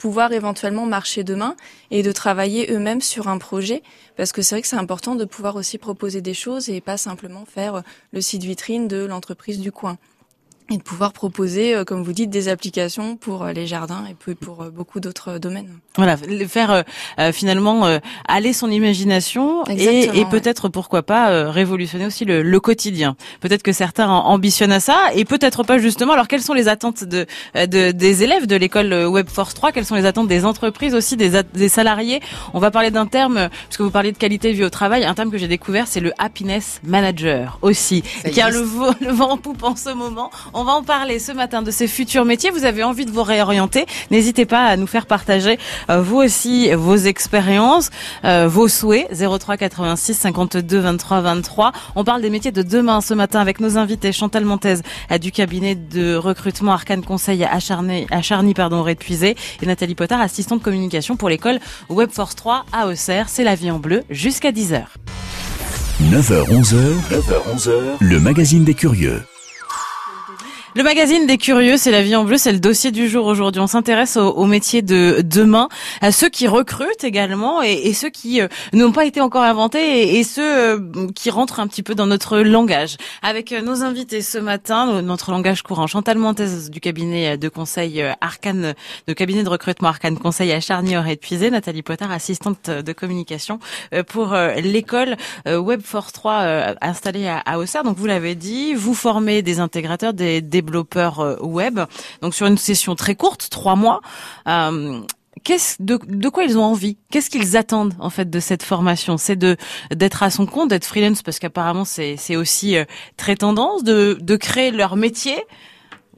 pouvoir 0.00 0.32
éventuellement 0.32 0.86
marcher 0.86 1.22
demain 1.22 1.54
et 1.90 2.02
de 2.02 2.10
travailler 2.10 2.72
eux-mêmes 2.72 3.02
sur 3.02 3.28
un 3.28 3.38
projet 3.38 3.82
parce 4.16 4.32
que 4.32 4.42
c'est 4.42 4.54
vrai 4.54 4.62
que 4.62 4.68
c'est 4.68 4.76
important 4.76 5.14
de 5.14 5.24
pouvoir 5.26 5.56
aussi 5.56 5.78
proposer 5.78 6.22
des 6.22 6.34
choses 6.34 6.70
et 6.70 6.80
pas 6.80 6.96
simplement 6.96 7.44
faire 7.44 7.82
le 8.12 8.20
site 8.20 8.42
vitrine 8.42 8.88
de 8.88 9.04
l'entreprise 9.04 9.60
du 9.60 9.70
coin 9.70 9.98
et 10.70 10.78
de 10.78 10.82
pouvoir 10.82 11.12
proposer, 11.12 11.74
euh, 11.74 11.84
comme 11.84 12.02
vous 12.02 12.12
dites, 12.12 12.30
des 12.30 12.48
applications 12.48 13.16
pour 13.16 13.42
euh, 13.42 13.52
les 13.52 13.66
jardins 13.66 14.04
et 14.08 14.14
puis 14.14 14.34
pour 14.36 14.62
euh, 14.62 14.70
beaucoup 14.70 15.00
d'autres 15.00 15.38
domaines. 15.38 15.68
Voilà, 15.96 16.16
faire 16.48 16.84
finalement 17.32 17.98
aller 18.26 18.52
son 18.52 18.70
imagination 18.70 19.64
et, 19.66 20.04
et 20.20 20.24
peut-être 20.24 20.68
pourquoi 20.68 21.02
pas 21.02 21.50
révolutionner 21.50 22.06
aussi 22.06 22.24
le, 22.24 22.42
le 22.42 22.60
quotidien. 22.60 23.16
Peut-être 23.40 23.62
que 23.62 23.72
certains 23.72 24.08
ambitionnent 24.08 24.72
à 24.72 24.80
ça 24.80 25.10
et 25.14 25.24
peut-être 25.24 25.64
pas 25.64 25.78
justement. 25.78 26.12
Alors 26.12 26.28
quelles 26.28 26.42
sont 26.42 26.54
les 26.54 26.68
attentes 26.68 27.04
de, 27.04 27.26
de 27.54 27.90
des 27.90 28.22
élèves 28.22 28.46
de 28.46 28.56
l'école 28.56 28.92
Webforce 29.08 29.52
3 29.54 29.72
Quelles 29.72 29.84
sont 29.84 29.96
les 29.96 30.06
attentes 30.06 30.28
des 30.28 30.44
entreprises 30.44 30.94
aussi, 30.94 31.16
des, 31.16 31.42
des 31.52 31.68
salariés? 31.68 32.20
On 32.54 32.60
va 32.60 32.70
parler 32.70 32.92
d'un 32.92 33.06
terme 33.06 33.48
puisque 33.66 33.80
vous 33.80 33.90
parlez 33.90 34.12
de 34.12 34.18
qualité 34.18 34.52
de 34.52 34.56
vie 34.56 34.64
au 34.64 34.70
travail. 34.70 35.04
Un 35.04 35.14
terme 35.14 35.30
que 35.30 35.38
j'ai 35.38 35.48
découvert, 35.48 35.88
c'est 35.88 36.00
le 36.00 36.12
happiness 36.18 36.80
manager 36.84 37.58
aussi, 37.62 38.02
qui 38.32 38.40
a 38.40 38.48
le, 38.48 38.60
le 39.00 39.10
vent 39.12 39.30
en 39.30 39.36
poupe 39.36 39.64
en 39.64 39.74
ce 39.76 39.90
moment. 39.90 40.30
On 40.54 40.59
va 40.64 40.72
en 40.72 40.82
parler 40.82 41.18
ce 41.18 41.32
matin 41.32 41.62
de 41.62 41.70
ces 41.70 41.86
futurs 41.86 42.24
métiers. 42.24 42.50
Vous 42.50 42.64
avez 42.64 42.82
envie 42.82 43.06
de 43.06 43.10
vous 43.10 43.22
réorienter. 43.22 43.86
N'hésitez 44.10 44.46
pas 44.46 44.64
à 44.64 44.76
nous 44.76 44.86
faire 44.86 45.06
partager 45.06 45.58
euh, 45.88 46.02
vous 46.02 46.16
aussi 46.16 46.70
vos 46.72 46.96
expériences, 46.96 47.90
euh, 48.24 48.48
vos 48.48 48.68
souhaits. 48.68 49.08
03 49.12 49.56
86 49.56 50.14
52 50.14 50.78
23 50.78 51.20
23. 51.20 51.72
On 51.94 52.04
parle 52.04 52.22
des 52.22 52.30
métiers 52.30 52.52
de 52.52 52.62
demain 52.62 53.00
ce 53.00 53.14
matin 53.14 53.40
avec 53.40 53.60
nos 53.60 53.78
invités 53.78 54.12
Chantal 54.12 54.44
Montez 54.44 54.76
du 55.20 55.32
cabinet 55.32 55.74
de 55.74 56.14
recrutement 56.16 56.72
Arcane 56.72 57.04
Conseil 57.04 57.44
à 57.44 57.60
Charny, 57.60 58.06
à 58.10 58.22
Charny 58.22 58.54
pardon, 58.54 58.82
Répuisé 58.82 59.36
et 59.62 59.66
Nathalie 59.66 59.94
Potard, 59.94 60.20
assistante 60.20 60.60
de 60.60 60.64
communication 60.64 61.16
pour 61.16 61.28
l'école 61.28 61.58
Webforce 61.88 62.36
3 62.36 62.66
à 62.72 62.86
Auxerre. 62.86 63.28
C'est 63.28 63.44
la 63.44 63.54
vie 63.54 63.70
en 63.70 63.78
bleu 63.78 64.02
jusqu'à 64.10 64.50
10h. 64.50 64.84
9h 66.02 66.48
11h, 66.48 66.76
9h 67.10 67.56
11h, 67.56 67.72
le 68.00 68.20
magazine 68.20 68.64
des 68.64 68.74
curieux. 68.74 69.22
Le 70.76 70.84
magazine 70.84 71.26
des 71.26 71.36
curieux, 71.36 71.76
c'est 71.76 71.90
la 71.90 72.00
vie 72.00 72.14
en 72.14 72.22
bleu, 72.22 72.38
c'est 72.38 72.52
le 72.52 72.60
dossier 72.60 72.92
du 72.92 73.08
jour 73.08 73.26
aujourd'hui. 73.26 73.60
On 73.60 73.66
s'intéresse 73.66 74.16
aux, 74.16 74.44
métiers 74.44 74.82
de 74.82 75.20
demain, 75.20 75.68
à 76.00 76.12
ceux 76.12 76.28
qui 76.28 76.46
recrutent 76.46 77.02
également 77.02 77.60
et, 77.60 77.92
ceux 77.92 78.08
qui 78.08 78.40
euh, 78.40 78.46
n'ont 78.72 78.92
pas 78.92 79.04
été 79.04 79.20
encore 79.20 79.42
inventés 79.42 80.16
et, 80.16 80.22
ceux 80.22 80.42
euh, 80.42 81.08
qui 81.12 81.28
rentrent 81.30 81.58
un 81.58 81.66
petit 81.66 81.82
peu 81.82 81.96
dans 81.96 82.06
notre 82.06 82.38
langage. 82.38 82.98
Avec 83.20 83.50
euh, 83.50 83.62
nos 83.62 83.82
invités 83.82 84.22
ce 84.22 84.38
matin, 84.38 85.02
notre 85.02 85.32
langage 85.32 85.62
courant, 85.62 85.88
Chantal 85.88 86.18
Montez 86.18 86.70
du 86.70 86.78
cabinet 86.78 87.36
de 87.36 87.48
conseil 87.48 88.04
Arcane, 88.20 88.74
de 89.08 89.12
cabinet 89.12 89.42
de 89.42 89.48
recrutement 89.48 89.88
Arcane 89.88 90.18
Conseil 90.18 90.52
à 90.52 90.60
charny 90.60 90.94
et 90.94 91.16
Puisé, 91.16 91.50
Nathalie 91.50 91.82
Potard, 91.82 92.12
assistante 92.12 92.70
de 92.70 92.92
communication 92.92 93.58
pour 94.06 94.36
l'école 94.56 95.16
Webforce 95.46 96.12
3 96.12 96.76
installée 96.80 97.26
à, 97.26 97.38
à 97.38 97.58
Auxerre. 97.58 97.82
Donc 97.82 97.96
vous 97.96 98.06
l'avez 98.06 98.36
dit, 98.36 98.74
vous 98.74 98.94
formez 98.94 99.42
des 99.42 99.58
intégrateurs, 99.58 100.12
des 100.12 100.40
développeurs 100.40 100.59
euh, 101.18 101.36
web. 101.40 101.80
Donc 102.22 102.34
sur 102.34 102.46
une 102.46 102.58
session 102.58 102.94
très 102.94 103.14
courte, 103.14 103.48
trois 103.50 103.76
mois. 103.76 104.00
Euh, 104.46 105.00
qu'est-ce 105.44 105.82
de, 105.82 105.98
de 106.06 106.28
quoi 106.28 106.44
ils 106.44 106.58
ont 106.58 106.64
envie? 106.64 106.96
Qu'est-ce 107.10 107.30
qu'ils 107.30 107.56
attendent 107.56 107.94
en 107.98 108.10
fait 108.10 108.28
de 108.28 108.40
cette 108.40 108.62
formation? 108.62 109.16
C'est 109.16 109.36
de 109.36 109.56
d'être 109.94 110.22
à 110.22 110.30
son 110.30 110.46
compte, 110.46 110.70
d'être 110.70 110.86
freelance 110.86 111.22
parce 111.22 111.38
qu'apparemment 111.38 111.84
c'est 111.84 112.16
c'est 112.16 112.36
aussi 112.36 112.76
euh, 112.76 112.84
très 113.16 113.36
tendance 113.36 113.84
de 113.84 114.18
de 114.20 114.36
créer 114.36 114.70
leur 114.70 114.96
métier 114.96 115.36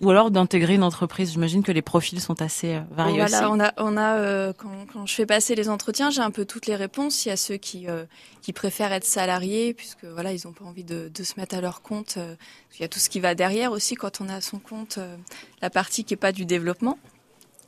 ou 0.03 0.11
alors 0.11 0.31
d'intégrer 0.31 0.75
une 0.75 0.83
entreprise. 0.83 1.33
J'imagine 1.33 1.63
que 1.63 1.73
les 1.73 1.81
profils 1.81 2.21
sont 2.21 2.43
assez 2.43 2.75
euh, 2.75 2.81
variés 2.91 3.19
voilà, 3.19 3.51
on 3.51 3.61
a, 3.61 3.73
on 3.79 3.97
a 3.97 4.17
euh, 4.17 4.53
quand, 4.53 4.87
quand, 4.93 5.07
je 5.07 5.15
fais 5.15 5.27
passer 5.27 5.55
les 5.55 5.69
entretiens, 5.69 6.11
j'ai 6.11 6.21
un 6.21 6.31
peu 6.31 6.45
toutes 6.45 6.67
les 6.67 6.75
réponses. 6.75 7.25
Il 7.25 7.29
y 7.29 7.33
a 7.33 7.37
ceux 7.37 7.57
qui 7.57 7.89
euh, 7.89 8.05
qui 8.43 8.53
préfèrent 8.53 8.93
être 8.93 9.05
salariés 9.05 9.73
puisque 9.75 10.05
voilà, 10.05 10.33
ils 10.33 10.41
n'ont 10.45 10.53
pas 10.53 10.65
envie 10.65 10.85
de, 10.85 11.11
de, 11.15 11.23
se 11.23 11.39
mettre 11.39 11.55
à 11.55 11.61
leur 11.61 11.83
compte. 11.83 12.19
il 12.75 12.83
y 12.83 12.85
a 12.85 12.89
tout 12.89 12.99
ce 12.99 13.09
qui 13.09 13.21
va 13.21 13.35
derrière 13.35 13.71
aussi 13.71 13.95
quand 13.95 14.21
on 14.21 14.29
a 14.29 14.35
à 14.35 14.41
son 14.41 14.59
compte 14.59 14.99
la 15.61 15.71
partie 15.71 16.05
qui 16.05 16.15
est 16.15 16.17
pas 16.17 16.33
du 16.33 16.45
développement. 16.45 16.99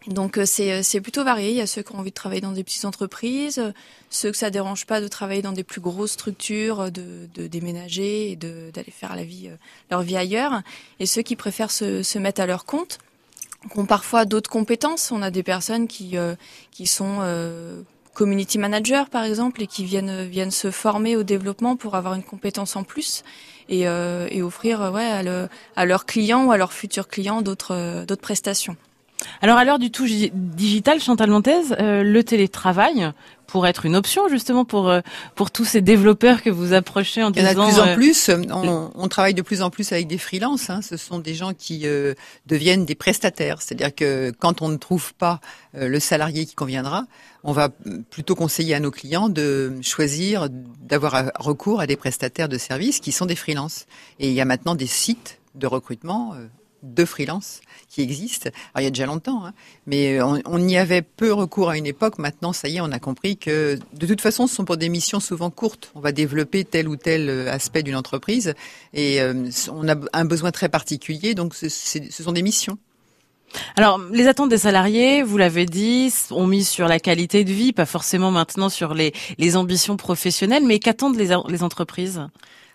Donc 0.07 0.37
euh, 0.37 0.45
c'est, 0.45 0.73
euh, 0.73 0.81
c'est 0.83 1.01
plutôt 1.01 1.25
varié. 1.25 1.51
Il 1.51 1.57
y 1.57 1.61
a 1.61 1.67
ceux 1.67 1.83
qui 1.83 1.93
ont 1.93 1.99
envie 1.99 2.11
de 2.11 2.15
travailler 2.15 2.41
dans 2.41 2.53
des 2.53 2.65
petites 2.65 2.85
entreprises, 2.85 3.63
ceux 4.11 4.31
que 4.31 4.37
ça 4.37 4.51
dérange 4.51 4.87
pas 4.87 5.01
de 5.01 5.09
travailler 5.09 5.43
dans 5.43 5.53
des 5.53 5.65
plus 5.65 5.81
grosses 5.81 6.13
structures, 6.13 6.91
de, 6.91 7.29
de 7.35 7.47
déménager 7.47 8.31
et 8.31 8.37
d'aller 8.37 8.91
faire 8.91 9.17
la 9.17 9.25
vie, 9.25 9.49
euh, 9.49 9.57
leur 9.91 10.03
vie 10.03 10.17
ailleurs, 10.17 10.63
et 11.01 11.07
ceux 11.07 11.23
qui 11.23 11.37
préfèrent 11.37 11.71
se, 11.71 12.03
se 12.03 12.19
mettre 12.19 12.41
à 12.41 12.47
leur 12.47 12.67
compte, 12.67 12.99
qui 13.73 13.79
ont 13.79 13.87
parfois 13.87 14.27
d'autres 14.27 14.51
compétences. 14.51 15.11
On 15.11 15.23
a 15.23 15.31
des 15.31 15.43
personnes 15.43 15.89
qui, 15.89 16.17
qui 16.71 16.87
sont 16.87 17.21
community 18.13 18.59
managers 18.59 19.05
par 19.11 19.25
exemple 19.25 19.63
et 19.63 19.67
qui 19.67 19.87
viennent, 19.87 20.25
viennent 20.25 20.51
se 20.51 20.71
former 20.71 21.17
au 21.17 21.23
développement 21.23 21.75
pour 21.75 21.95
avoir 21.95 22.13
une 22.13 22.23
compétence 22.23 22.77
en 22.77 22.85
plus 22.85 23.25
et, 23.71 23.85
et 23.85 24.43
offrir 24.43 24.93
ouais, 24.93 25.07
à, 25.07 25.23
le, 25.23 25.49
à 25.77 25.87
leurs 25.87 26.05
clients 26.05 26.45
ou 26.45 26.53
à 26.53 26.59
leurs 26.59 26.75
futurs 26.75 27.09
clients 27.09 27.41
d'autres, 27.41 28.05
d'autres 28.05 28.21
prestations. 28.21 28.77
Alors 29.43 29.59
à 29.59 29.65
l'heure 29.65 29.79
du 29.79 29.91
tout 29.91 30.07
digital, 30.07 31.01
Chantal 31.01 31.31
Montez, 31.31 31.61
le 31.79 32.23
télétravail 32.23 33.13
pour 33.47 33.67
être 33.67 33.87
une 33.87 33.97
option 33.97 34.29
justement 34.29 34.65
pour 34.65 34.89
euh, 34.89 35.01
pour 35.35 35.51
tous 35.51 35.65
ces 35.65 35.81
développeurs 35.81 36.43
que 36.43 36.51
vous 36.51 36.73
approchez 36.73 37.23
en 37.23 37.31
disant. 37.31 37.51
Il 37.51 37.55
y 37.55 37.57
en 37.57 37.63
a 37.63 37.67
de 37.67 37.71
plus 37.71 37.81
en 37.81 37.87
euh, 37.87 37.95
plus. 37.95 38.31
On, 38.53 38.91
on, 38.95 39.09
travaille 39.09 39.35
de 39.35 39.43
plus 39.43 39.63
en 39.63 39.71
plus 39.71 39.93
avec 39.93 40.07
des 40.07 40.19
freelances. 40.19 40.71
Hein. 40.71 40.81
Ce 40.83 40.97
sont 40.97 41.19
des 41.19 41.35
gens 41.35 41.53
qui 41.55 41.83
euh, 41.85 42.15
deviennent 42.47 42.85
des 42.85 42.95
prestataires. 42.95 43.63
C'est-à-dire 43.63 43.95
que 43.95 44.33
quand 44.39 44.63
on 44.63 44.69
ne 44.69 44.77
trouve 44.77 45.15
pas 45.15 45.41
le 45.73 45.99
salarié 45.99 46.47
qui 46.47 46.55
conviendra, 46.55 47.05
on 47.43 47.53
va 47.53 47.69
plutôt 48.11 48.35
conseiller 48.35 48.75
à 48.75 48.81
nos 48.81 48.91
clients 48.91 49.29
de 49.29 49.75
choisir 49.83 50.49
d'avoir 50.51 51.33
recours 51.39 51.81
à 51.81 51.87
des 51.87 51.97
prestataires 51.97 52.49
de 52.49 52.59
services 52.59 53.01
qui 53.01 53.13
sont 53.13 53.27
des 53.27 53.37
freelances. 53.37 53.87
Et 54.19 54.29
il 54.29 54.35
y 54.35 54.41
a 54.41 54.45
maintenant 54.45 54.75
des 54.75 54.87
sites 54.87 55.39
de 55.55 55.67
recrutement 55.67 56.35
de 56.85 57.05
freelance 57.05 57.61
qui 57.89 58.03
existent. 58.03 58.51
Alors, 58.75 58.83
il 58.83 58.85
y 58.85 58.87
a 58.87 58.91
déjà 58.91 59.07
longtemps, 59.07 59.47
hein, 59.47 59.55
mais 59.87 60.21
euh, 60.21 60.39
on, 60.45 60.69
y 60.69 60.77
avait 60.77 61.03
peu 61.03 61.33
recours 61.33 61.71
à 61.71 61.79
une 61.79 61.87
époque. 61.87 62.19
Maintenant, 62.19 62.53
ça 62.53 62.69
y 62.69 62.77
est, 62.77 62.81
on 62.81 62.93
a 62.93 62.99
compris 62.99 63.37
que 63.37 63.79
de 63.95 64.07
toute 64.07 64.21
façon, 64.21 64.47
ce 64.47 64.55
sont 64.55 64.65
pour 64.65 64.77
des 64.77 64.89
missions 64.89 65.21
souvent 65.21 65.51
courtes. 65.51 65.91
On 65.95 66.01
va 66.01 66.13
développer 66.13 66.65
tel 66.65 66.89
ou 66.89 66.97
tel 66.97 67.29
euh, 67.29 67.51
aspect 67.51 67.83
d'une 67.83 67.97
entreprise 67.97 68.55
et 68.93 69.21
euh, 69.21 69.49
on 69.73 69.89
a 69.89 69.97
un 70.13 70.25
besoin 70.25 70.51
très 70.51 70.69
particulier, 70.69 71.35
donc 71.35 71.55
ce 71.55 71.69
sont 71.69 72.33
des 72.33 72.43
missions. 72.43 72.79
Alors, 73.77 74.01
les 74.11 74.27
attentes 74.27 74.51
des 74.51 74.59
salariés, 74.59 75.23
vous 75.23 75.39
l'avez 75.39 75.65
dit, 75.65 76.13
ont 76.33 76.47
mis 76.47 76.65
sur 76.65 76.89
la 76.89 76.99
qualité 76.99 77.45
de 77.45 77.53
vie, 77.53 77.73
pas 77.73 77.87
forcément 77.87 78.33
maintenant 78.33 78.69
sur 78.69 78.95
les, 78.95 79.13
ambitions 79.57 79.97
professionnelles, 79.97 80.65
mais 80.67 80.81
qu'attendent 80.81 81.17
les 81.17 81.63
entreprises? 81.63 82.21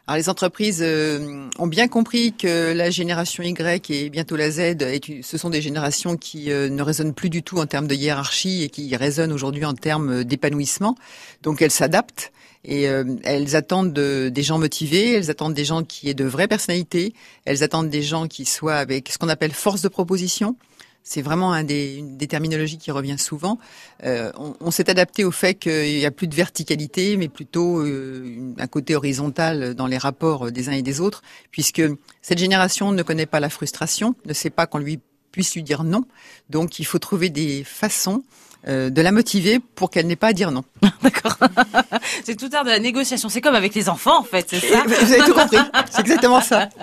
Alors 0.09 0.17
les 0.17 0.27
entreprises 0.27 0.81
euh, 0.81 1.47
ont 1.59 1.67
bien 1.67 1.87
compris 1.87 2.33
que 2.33 2.73
la 2.73 2.89
génération 2.89 3.43
Y 3.43 3.91
et 3.91 4.09
bientôt 4.09 4.35
la 4.37 4.49
Z, 4.49 4.75
ce 5.21 5.37
sont 5.37 5.51
des 5.51 5.61
générations 5.61 6.17
qui 6.17 6.51
euh, 6.51 6.67
ne 6.67 6.81
résonnent 6.81 7.13
plus 7.13 7.29
du 7.29 7.43
tout 7.43 7.59
en 7.59 7.67
termes 7.67 7.85
de 7.85 7.93
hiérarchie 7.93 8.63
et 8.63 8.69
qui 8.69 8.95
résonnent 8.95 9.31
aujourd'hui 9.31 9.65
en 9.65 9.75
termes 9.75 10.23
d'épanouissement. 10.23 10.95
Donc 11.43 11.61
elles 11.61 11.69
s'adaptent 11.69 12.31
et 12.65 12.89
euh, 12.89 13.03
elles 13.23 13.55
attendent 13.55 13.93
des 13.93 14.41
gens 14.41 14.57
motivés, 14.57 15.13
elles 15.13 15.29
attendent 15.29 15.53
des 15.53 15.65
gens 15.65 15.83
qui 15.83 16.09
aient 16.09 16.15
de 16.15 16.25
vraies 16.25 16.47
personnalités, 16.47 17.13
elles 17.45 17.61
attendent 17.61 17.91
des 17.91 18.01
gens 18.01 18.27
qui 18.27 18.45
soient 18.45 18.77
avec 18.77 19.09
ce 19.09 19.19
qu'on 19.19 19.29
appelle 19.29 19.51
force 19.51 19.83
de 19.83 19.89
proposition. 19.89 20.55
C'est 21.11 21.23
vraiment 21.23 21.53
un 21.53 21.63
des, 21.63 21.95
une 21.95 22.17
des 22.17 22.27
terminologies 22.27 22.77
qui 22.77 22.91
revient 22.91 23.17
souvent. 23.17 23.57
Euh, 24.03 24.31
on, 24.37 24.69
s'est 24.69 24.91
adapté 24.91 25.23
au 25.23 25.31
fait 25.31 25.55
qu'il 25.55 25.97
n'y 25.97 26.05
a 26.05 26.11
plus 26.11 26.27
de 26.27 26.35
verticalité, 26.35 27.17
mais 27.17 27.29
plutôt 27.29 27.79
euh, 27.79 28.53
un 28.59 28.67
côté 28.67 28.95
horizontal 28.95 29.73
dans 29.73 29.87
les 29.87 29.97
rapports 29.97 30.51
des 30.51 30.69
uns 30.69 30.73
et 30.73 30.83
des 30.83 31.01
autres, 31.01 31.23
puisque 31.49 31.81
cette 32.21 32.37
génération 32.37 32.91
ne 32.91 33.01
connaît 33.01 33.25
pas 33.25 33.39
la 33.39 33.49
frustration, 33.49 34.13
ne 34.27 34.33
sait 34.33 34.51
pas 34.51 34.67
qu'on 34.67 34.77
lui 34.77 34.99
puisse 35.31 35.55
lui 35.55 35.63
dire 35.63 35.83
non. 35.83 36.03
Donc 36.51 36.77
il 36.77 36.85
faut 36.85 36.99
trouver 36.99 37.31
des 37.31 37.63
façons 37.63 38.21
euh, 38.67 38.89
de 38.89 39.01
la 39.01 39.11
motiver 39.11 39.59
pour 39.75 39.89
qu'elle 39.89 40.07
n'ait 40.07 40.15
pas 40.15 40.27
à 40.27 40.33
dire 40.33 40.51
non. 40.51 40.63
D'accord. 41.03 41.37
c'est 42.23 42.35
tout 42.35 42.49
tard 42.49 42.63
de 42.63 42.69
la 42.69 42.79
négociation. 42.79 43.29
C'est 43.29 43.41
comme 43.41 43.55
avec 43.55 43.75
les 43.75 43.89
enfants, 43.89 44.19
en 44.19 44.23
fait, 44.23 44.47
c'est 44.49 44.59
ça 44.59 44.83
Vous 44.85 44.93
avez 45.13 45.23
tout 45.23 45.33
compris. 45.33 45.57
C'est 45.91 46.01
exactement 46.01 46.41
ça. 46.41 46.69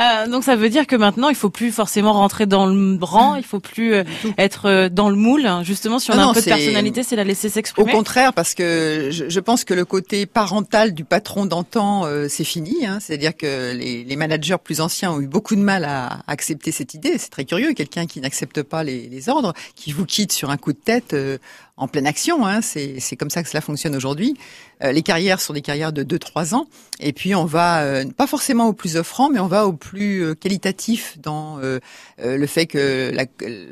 Euh, 0.00 0.26
donc 0.26 0.44
ça 0.44 0.56
veut 0.56 0.68
dire 0.68 0.86
que 0.86 0.96
maintenant, 0.96 1.28
il 1.28 1.34
faut 1.34 1.48
plus 1.48 1.70
forcément 1.70 2.12
rentrer 2.12 2.44
dans 2.44 2.66
le 2.66 2.98
rang, 3.00 3.34
il 3.36 3.44
faut 3.44 3.60
plus 3.60 3.94
euh, 3.94 4.04
être 4.36 4.68
euh, 4.68 4.88
dans 4.88 5.08
le 5.08 5.16
moule. 5.16 5.48
Justement, 5.62 5.98
si 5.98 6.10
on 6.10 6.14
a 6.18 6.24
un 6.24 6.34
peu 6.34 6.40
de 6.40 6.44
personnalité, 6.44 7.02
c'est 7.02 7.16
la 7.16 7.24
laisser 7.24 7.48
s'exprimer. 7.48 7.90
Au 7.90 7.94
contraire, 7.94 8.32
parce 8.32 8.54
que 8.54 9.08
je, 9.10 9.28
je, 9.28 9.40
pense 9.40 9.64
que 9.64 9.72
le 9.72 9.84
côté 9.84 10.26
parental 10.26 10.92
du 10.92 11.04
patron 11.04 11.46
d'antan, 11.46 12.04
c'est 12.28 12.44
fini. 12.44 12.84
Hein. 12.84 12.98
C'est-à-dire 13.00 13.34
que 13.36 13.72
les, 13.74 14.04
les, 14.04 14.16
managers 14.16 14.56
plus 14.62 14.80
anciens 14.80 15.12
ont 15.12 15.20
eu 15.20 15.28
beaucoup 15.28 15.54
de 15.54 15.62
mal 15.62 15.84
à 15.84 16.18
accepter 16.26 16.72
cette 16.72 16.92
idée. 16.94 17.16
C'est 17.16 17.30
très 17.30 17.44
curieux, 17.44 17.72
quelqu'un 17.72 18.06
qui 18.06 18.20
n'accepte 18.20 18.62
pas 18.62 18.84
les, 18.84 19.08
les 19.08 19.28
ordres, 19.28 19.54
qui 19.76 19.92
vous 19.92 20.04
quitte 20.04 20.32
sur 20.32 20.50
un 20.50 20.56
coup 20.56 20.72
de 20.72 20.78
tête 20.78 21.15
euh, 21.16 21.38
en 21.78 21.88
pleine 21.88 22.06
action. 22.06 22.46
Hein. 22.46 22.60
C'est 22.62 23.16
comme 23.16 23.30
ça 23.30 23.42
que 23.42 23.48
cela 23.48 23.60
fonctionne 23.60 23.94
aujourd'hui. 23.94 24.34
Euh, 24.82 24.92
les 24.92 25.02
carrières 25.02 25.40
sont 25.40 25.52
des 25.52 25.62
carrières 25.62 25.92
de 25.92 26.02
2-3 26.02 26.54
ans. 26.54 26.66
Et 27.00 27.12
puis 27.12 27.34
on 27.34 27.44
va, 27.44 27.82
euh, 27.82 28.04
pas 28.16 28.26
forcément 28.26 28.68
au 28.68 28.72
plus 28.72 28.96
offrant, 28.96 29.30
mais 29.30 29.40
on 29.40 29.46
va 29.46 29.66
au 29.66 29.72
plus 29.72 30.34
qualitatif 30.36 31.18
dans 31.22 31.58
le 31.58 32.46
fait 32.46 32.66
que 32.66 33.12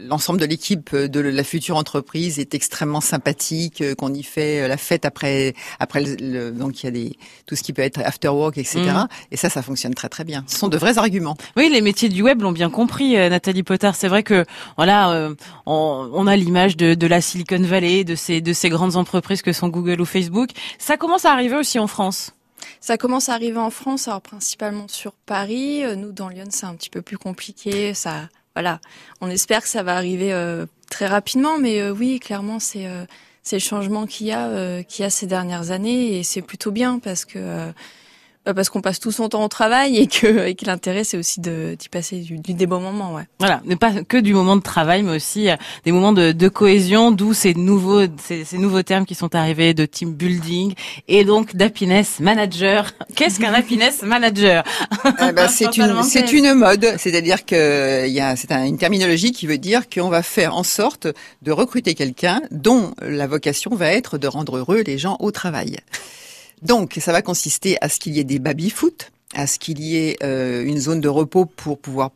l'ensemble 0.07 0.39
de 0.39 0.45
l'équipe 0.45 0.95
de 0.95 1.21
la 1.21 1.45
future 1.45 1.77
entreprise 1.77 2.39
est 2.39 2.55
extrêmement 2.55 3.01
sympathique, 3.01 3.83
qu'on 3.97 4.13
y 4.13 4.23
fait 4.23 4.69
la 4.69 4.77
fête 4.77 5.05
après, 5.05 5.55
après 5.81 6.03
le, 6.03 6.51
donc 6.51 6.83
il 6.83 6.87
y 6.87 6.89
a 6.89 6.93
des, 6.93 7.17
tout 7.47 7.57
ce 7.57 7.63
qui 7.63 7.73
peut 7.73 7.83
être 7.83 8.01
after 8.01 8.29
work, 8.29 8.59
etc. 8.59 8.81
Mm. 8.81 9.07
Et 9.31 9.37
ça, 9.37 9.49
ça 9.49 9.63
fonctionne 9.63 9.95
très 9.95 10.09
très 10.09 10.25
bien. 10.25 10.45
Ce 10.47 10.59
sont 10.59 10.69
de 10.69 10.77
vrais 10.77 10.99
arguments. 10.99 11.37
Oui, 11.57 11.71
les 11.71 11.81
métiers 11.81 12.09
du 12.09 12.23
web 12.23 12.43
l'ont 12.43 12.53
bien 12.53 12.71
compris, 12.71 13.15
Nathalie 13.15 13.63
Potard. 13.63 13.97
C'est 13.97 14.09
vrai 14.09 14.23
que 14.23 14.45
voilà, 14.77 15.31
on, 15.67 16.11
on 16.13 16.27
a 16.27 16.37
l'image 16.37 16.77
de, 16.77 16.95
de 16.95 17.07
la 17.07 17.21
Silicon 17.21 17.63
Valley, 17.63 17.94
de 18.03 18.17
ces, 18.17 18.41
de 18.41 18.53
ces 18.53 18.69
grandes 18.69 18.97
entreprises 18.97 19.43
que 19.43 19.53
sont 19.53 19.69
Google 19.69 20.01
ou 20.01 20.05
Facebook. 20.05 20.51
Ça 20.79 20.97
commence 20.97 21.25
à 21.25 21.33
arriver 21.33 21.57
aussi 21.57 21.79
en 21.79 21.87
France. 21.87 22.33
Ça 22.81 22.99
commence 22.99 23.29
à 23.29 23.35
arriver 23.35 23.59
en 23.59 23.71
France, 23.71 24.09
alors 24.09 24.21
principalement 24.21 24.89
sur 24.89 25.13
Paris. 25.13 25.85
Euh, 25.85 25.95
nous, 25.95 26.13
dans 26.13 26.29
Lyon, 26.29 26.49
c'est 26.51 26.67
un 26.67 26.75
petit 26.75 26.91
peu 26.91 27.03
plus 27.03 27.19
compliqué. 27.19 27.95
Ça, 27.95 28.29
voilà. 28.55 28.81
On 29.21 29.31
espère 29.31 29.63
que 29.63 29.69
ça 29.69 29.83
va 29.83 29.97
arriver 29.97 30.33
euh, 30.33 30.67
très 30.91 31.07
rapidement, 31.07 31.59
mais 31.59 31.81
euh, 31.81 31.93
oui, 31.93 32.19
clairement, 32.19 32.59
c'est 32.59 32.87
le 33.53 33.59
changement 33.59 34.07
qu'il 34.07 34.27
y 34.27 34.33
a 34.33 34.83
qu'il 34.83 35.03
y 35.03 35.07
a 35.07 35.11
ces 35.11 35.27
dernières 35.27 35.71
années 35.71 36.19
et 36.19 36.23
c'est 36.23 36.43
plutôt 36.43 36.73
bien 36.73 36.99
parce 36.99 37.25
que 37.25 37.73
parce 38.53 38.69
qu'on 38.69 38.81
passe 38.81 39.01
tout 39.01 39.13
son 39.13 39.29
temps 39.29 39.45
au 39.45 39.49
travail 39.49 39.97
et 39.97 40.07
que, 40.07 40.47
et 40.47 40.55
que 40.55 40.67
l'intérêt 40.67 41.05
c'est 41.05 41.17
aussi 41.17 41.41
de 41.41 41.77
d'y 41.79 41.89
passer 41.89 42.19
du, 42.19 42.39
des 42.39 42.67
bons 42.67 42.81
moments, 42.81 43.15
ouais. 43.15 43.23
Voilà, 43.39 43.63
mais 43.65 43.77
pas 43.77 44.03
que 44.03 44.19
du 44.19 44.35
moment 44.35 44.57
de 44.57 44.63
travail, 44.63 45.03
mais 45.03 45.17
aussi 45.17 45.49
euh, 45.49 45.57
des 45.85 45.93
moments 45.93 46.13
de, 46.13 46.33
de 46.33 46.49
cohésion, 46.49 47.11
d'où 47.11 47.33
ces 47.33 47.55
nouveaux 47.55 48.03
ces, 48.23 48.45
ces, 48.45 48.59
nouveaux 48.59 48.83
termes 48.83 49.07
qui 49.07 49.15
sont 49.15 49.35
arrivés 49.35 49.73
de 49.73 49.87
team 49.87 50.13
building 50.13 50.75
et 51.09 51.25
donc 51.25 51.57
d'happiness 51.57 52.21
manager. 52.21 52.93
Qu'est-ce 53.17 53.41
qu'un 53.41 53.55
happiness 53.55 54.03
manager? 54.03 54.65
Eh 55.27 55.33
ben, 55.33 55.49
C'est 55.49 55.77
une 55.77 56.03
c'est 56.03 56.33
une 56.33 56.55
mode, 56.55 56.87
c'est-à-dire 56.99 57.45
que 57.47 58.07
il 58.07 58.13
y 58.13 58.21
a 58.21 58.37
c'est 58.37 58.53
une 58.53 58.79
terminologie 58.79 59.33
qui 59.33 59.47
veut 59.47 59.59
dire 59.59 59.89
qu'on 59.89 60.09
va 60.09 60.23
faire 60.23 60.55
en 60.57 60.65
sorte 60.65 61.07
de 61.43 61.53
recruter 61.53 61.95
quelqu'un 61.95 62.43
dont 62.51 62.93
la 63.01 63.27
vocation 63.27 63.75
va 63.75 63.93
être 63.93 64.19
de 64.19 64.27
rendre 64.27 64.59
heureux 64.59 64.83
les 64.87 64.99
gens 64.99 65.17
au 65.21 65.31
travail. 65.31 65.79
Donc, 66.63 66.99
ça 67.01 67.13
va 67.13 67.23
consister 67.23 67.77
à 67.81 67.89
ce 67.89 67.99
qu'il 67.99 68.15
y 68.15 68.21
ait 68.21 68.25
des 68.25 68.39
baby-foot, 68.39 69.13
à 69.35 69.47
ce 69.47 69.59
qu'il 69.59 69.81
y 69.81 69.97
ait 69.97 70.17
euh, 70.23 70.65
une 70.65 70.79
zone 70.79 71.01
de 71.01 71.09
repos 71.09 71.47
pour 71.47 71.79
pouvoir 71.79 72.11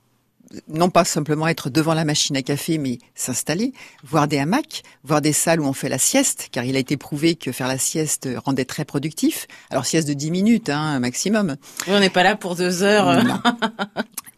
non 0.69 0.91
pas 0.91 1.05
simplement 1.05 1.49
être 1.49 1.71
devant 1.71 1.95
la 1.95 2.05
machine 2.05 2.37
à 2.37 2.43
café, 2.43 2.79
mais 2.79 2.99
s'installer, 3.15 3.73
voir 4.05 4.29
des 4.29 4.39
hamacs, 4.39 4.83
voir 5.05 5.21
des 5.21 5.33
salles 5.33 5.61
où 5.61 5.67
on 5.67 5.73
fait 5.73 5.89
la 5.89 5.99
sieste, 5.99 6.49
car 6.51 6.65
il 6.65 6.77
a 6.77 6.79
été 6.79 6.97
prouvé 6.97 7.35
que 7.35 7.53
faire 7.53 7.69
la 7.69 7.79
sieste 7.79 8.29
rendait 8.45 8.65
très 8.65 8.85
productif. 8.85 9.47
Alors 9.71 9.87
sieste 9.87 10.09
de 10.09 10.15
10 10.15 10.31
minutes, 10.31 10.71
hein, 10.71 10.99
maximum. 11.01 11.57
on 11.87 12.01
n'est 12.01 12.11
pas 12.11 12.23
là 12.23 12.37
pour 12.37 12.57
deux 12.57 12.83
heures. 12.83 13.23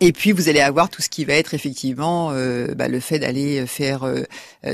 Et 0.02 0.12
puis 0.12 0.32
vous 0.32 0.48
allez 0.48 0.60
avoir 0.60 0.88
tout 0.88 1.02
ce 1.02 1.10
qui 1.10 1.26
va 1.26 1.34
être 1.34 1.52
effectivement 1.52 2.30
euh, 2.32 2.74
bah, 2.74 2.88
le 2.88 3.00
fait 3.00 3.18
d'aller 3.18 3.66
faire 3.66 4.04
euh, 4.04 4.22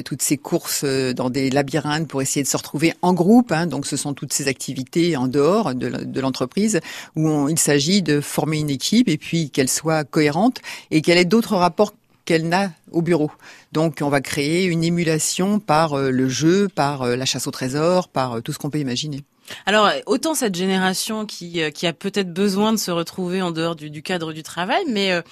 toutes 0.05 0.23
ces 0.23 0.37
courses 0.37 0.85
dans 0.85 1.31
des 1.31 1.51
labyrinthes 1.51 2.09
pour 2.09 2.23
essayer 2.23 2.43
de 2.43 2.49
se 2.49 2.57
retrouver 2.57 2.95
en 3.03 3.13
groupe. 3.15 3.53
Hein. 3.53 3.67
Donc 3.67 3.87
ce 3.87 3.97
sont 3.97 4.15
toutes 4.15 4.33
ces 4.33 4.49
activités 4.49 5.17
en 5.17 5.29
dehors 5.29 5.75
de 5.75 6.21
l'entreprise 6.21 6.81
où 7.15 7.49
il 7.49 7.59
s'agit 7.59 8.03
de 8.03 8.21
former 8.21 8.59
une 8.59 8.71
équipe 8.71 9.09
et 9.09 9.19
puis 9.19 9.51
qu'elle 9.51 9.69
soit 9.69 10.05
cohérente 10.05 10.61
et 10.91 11.03
qu'elle 11.03 11.19
ait 11.19 11.25
d'autres 11.25 11.57
rapports 11.57 11.95
qu'elle 12.25 12.49
n'a 12.49 12.73
au 12.91 13.03
bureau. 13.03 13.31
Donc 13.73 13.99
on 14.03 14.09
va 14.09 14.21
créer 14.21 14.65
une 14.65 14.83
émulation 14.83 15.61
par 15.61 15.97
le 15.97 16.29
jeu, 16.29 16.69
par 16.69 17.07
la 17.07 17.25
chasse 17.25 17.47
au 17.47 17.53
trésor, 17.53 18.09
par 18.09 18.43
tout 18.43 18.53
ce 18.53 18.59
qu'on 18.59 18.71
peut 18.71 18.81
imaginer. 18.81 19.23
Alors, 19.65 19.91
autant 20.07 20.35
cette 20.35 20.55
génération 20.55 21.27
qui, 21.27 21.63
euh, 21.63 21.71
qui 21.71 21.87
a 21.87 21.93
peut-être 21.93 22.33
besoin 22.33 22.73
de 22.73 22.79
se 22.79 22.91
retrouver 22.91 23.43
en 23.43 23.51
dehors 23.51 23.77
du, 23.77 23.91
du 23.91 24.03
cadre 24.03 24.33
du 24.33 24.43
travail, 24.43 24.83
mais 24.89 25.13
euh, 25.13 25.23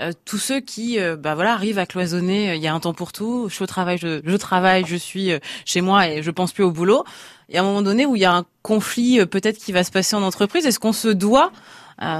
euh, 0.00 0.12
tous 0.24 0.38
ceux 0.38 0.60
qui, 0.60 0.98
bah 1.18 1.34
voilà, 1.34 1.52
arrivent 1.52 1.78
à 1.78 1.86
cloisonner. 1.86 2.54
Il 2.54 2.62
y 2.62 2.66
a 2.66 2.74
un 2.74 2.80
temps 2.80 2.94
pour 2.94 3.12
tout. 3.12 3.46
Je 3.48 3.54
suis 3.54 3.64
au 3.64 3.66
travail, 3.66 3.98
je, 3.98 4.20
je 4.24 4.36
travaille, 4.36 4.84
je 4.86 4.96
suis 4.96 5.32
chez 5.64 5.80
moi 5.80 6.08
et 6.08 6.22
je 6.22 6.30
pense 6.30 6.52
plus 6.52 6.64
au 6.64 6.70
boulot. 6.70 7.04
Il 7.48 7.54
y 7.54 7.58
a 7.58 7.62
un 7.62 7.64
moment 7.64 7.82
donné 7.82 8.06
où 8.06 8.16
il 8.16 8.22
y 8.22 8.24
a 8.24 8.32
un 8.32 8.44
conflit 8.62 9.24
peut-être 9.26 9.58
qui 9.58 9.72
va 9.72 9.84
se 9.84 9.90
passer 9.90 10.16
en 10.16 10.22
entreprise. 10.22 10.66
Est-ce 10.66 10.78
qu'on 10.78 10.92
se 10.92 11.08
doit 11.08 11.52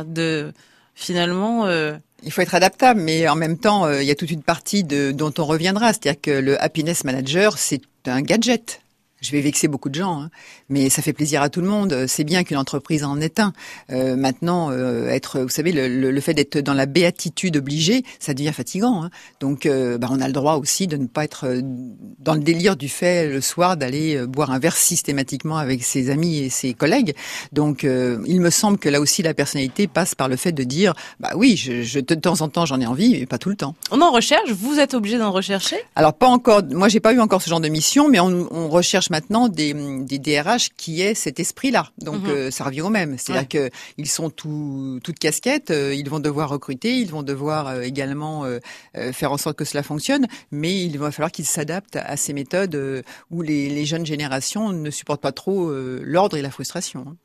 de 0.06 0.52
finalement 0.94 1.68
il 2.24 2.32
faut 2.32 2.40
être 2.40 2.56
adaptable, 2.56 3.00
mais 3.00 3.28
en 3.28 3.36
même 3.36 3.58
temps, 3.58 3.88
il 3.88 4.04
y 4.04 4.10
a 4.10 4.16
toute 4.16 4.32
une 4.32 4.42
partie 4.42 4.82
de, 4.82 5.12
dont 5.12 5.32
on 5.38 5.44
reviendra. 5.44 5.92
C'est-à-dire 5.92 6.20
que 6.20 6.30
le 6.32 6.60
happiness 6.60 7.04
manager, 7.04 7.58
c'est 7.58 7.82
un 8.06 8.22
gadget 8.22 8.80
Je 9.20 9.32
vais 9.32 9.40
vexer 9.40 9.66
beaucoup 9.66 9.88
de 9.88 9.96
gens, 9.96 10.22
hein, 10.22 10.30
mais 10.68 10.90
ça 10.90 11.02
fait 11.02 11.12
plaisir 11.12 11.42
à 11.42 11.48
tout 11.48 11.60
le 11.60 11.66
monde. 11.66 12.06
C'est 12.06 12.24
bien 12.24 12.44
qu'une 12.44 12.56
entreprise 12.56 13.02
en 13.02 13.20
ait 13.20 13.40
un. 13.40 13.52
Euh, 13.90 14.16
maintenant, 14.16 14.70
euh, 14.70 15.08
être, 15.08 15.40
vous 15.40 15.48
savez, 15.48 15.72
le, 15.72 15.88
le, 15.88 16.20
fait 16.20 16.34
d'être 16.34 16.58
dans 16.58 16.74
la 16.74 16.86
béatitude 16.86 17.56
obligée, 17.56 18.04
ça 18.20 18.32
devient 18.32 18.52
fatigant. 18.52 19.02
Hein. 19.02 19.10
Donc, 19.40 19.66
euh, 19.66 19.98
bah, 19.98 20.08
on 20.10 20.20
a 20.20 20.26
le 20.28 20.32
droit 20.32 20.54
aussi 20.54 20.86
de 20.86 20.96
ne 20.96 21.06
pas 21.06 21.24
être 21.24 21.46
euh, 21.46 21.60
dans 22.20 22.34
le 22.34 22.40
délire 22.40 22.76
du 22.76 22.88
fait 22.88 23.28
le 23.28 23.40
soir 23.40 23.76
d'aller 23.76 24.16
euh, 24.16 24.26
boire 24.26 24.52
un 24.52 24.60
verre 24.60 24.76
systématiquement 24.76 25.56
avec 25.56 25.82
ses 25.82 26.10
amis 26.10 26.38
et 26.38 26.50
ses 26.50 26.74
collègues. 26.74 27.14
Donc, 27.52 27.82
il 27.82 28.40
me 28.40 28.50
semble 28.50 28.78
que 28.78 28.88
là 28.88 29.00
aussi, 29.00 29.22
la 29.22 29.34
personnalité 29.34 29.86
passe 29.86 30.14
par 30.14 30.28
le 30.28 30.36
fait 30.36 30.52
de 30.52 30.62
dire, 30.62 30.94
bah 31.20 31.30
oui, 31.34 31.56
je, 31.56 31.82
je 31.82 32.00
de 32.00 32.14
temps 32.14 32.40
en 32.40 32.48
temps, 32.48 32.66
j'en 32.66 32.80
ai 32.80 32.86
envie, 32.86 33.18
mais 33.18 33.26
pas 33.26 33.38
tout 33.38 33.48
le 33.48 33.56
temps. 33.56 33.74
On 33.90 34.00
en 34.00 34.12
recherche? 34.12 34.50
Vous 34.50 34.78
êtes 34.78 34.94
obligé 34.94 35.18
d'en 35.18 35.32
rechercher? 35.32 35.76
Alors, 35.96 36.14
pas 36.14 36.28
encore. 36.28 36.62
Moi, 36.70 36.88
j'ai 36.88 37.00
pas 37.00 37.12
eu 37.12 37.20
encore 37.20 37.42
ce 37.42 37.50
genre 37.50 37.60
de 37.60 37.68
mission, 37.68 38.08
mais 38.08 38.20
on, 38.20 38.48
on 38.50 38.68
recherche 38.68 39.07
maintenant 39.10 39.48
des, 39.48 39.74
des 39.74 40.18
DRH 40.18 40.70
qui 40.76 41.02
aient 41.02 41.14
cet 41.14 41.40
esprit-là. 41.40 41.90
Donc 41.98 42.22
mhm. 42.22 42.30
euh, 42.30 42.50
ça 42.50 42.64
revient 42.64 42.82
au 42.82 42.90
même. 42.90 43.18
C'est-à-dire 43.18 43.48
que 43.48 43.70
ils 43.96 44.08
sont 44.08 44.30
tout, 44.30 45.00
toutes 45.02 45.18
casquettes, 45.18 45.70
euh, 45.70 45.94
ils 45.94 46.08
vont 46.08 46.20
devoir 46.20 46.48
recruter, 46.48 46.96
ils 46.96 47.10
vont 47.10 47.22
devoir 47.22 47.68
euh, 47.68 47.80
également 47.82 48.44
faire 49.12 49.32
en 49.32 49.36
sorte 49.36 49.56
que 49.56 49.64
cela 49.64 49.82
fonctionne, 49.82 50.26
mais 50.50 50.82
il 50.82 50.98
va 50.98 51.10
falloir 51.10 51.30
qu'ils 51.30 51.44
s'adaptent 51.44 51.96
à 51.96 52.16
ces 52.16 52.32
méthodes 52.32 53.04
où 53.30 53.42
les, 53.42 53.68
les, 53.68 53.84
jeunes 53.84 54.06
générations 54.06 54.72
ne 54.72 54.90
supportent 54.90 55.20
pas 55.20 55.32
trop 55.32 55.70
l'ordre 55.72 56.36
et 56.36 56.42
la 56.42 56.50
frustration. 56.50 57.04
Hein. 57.08 57.16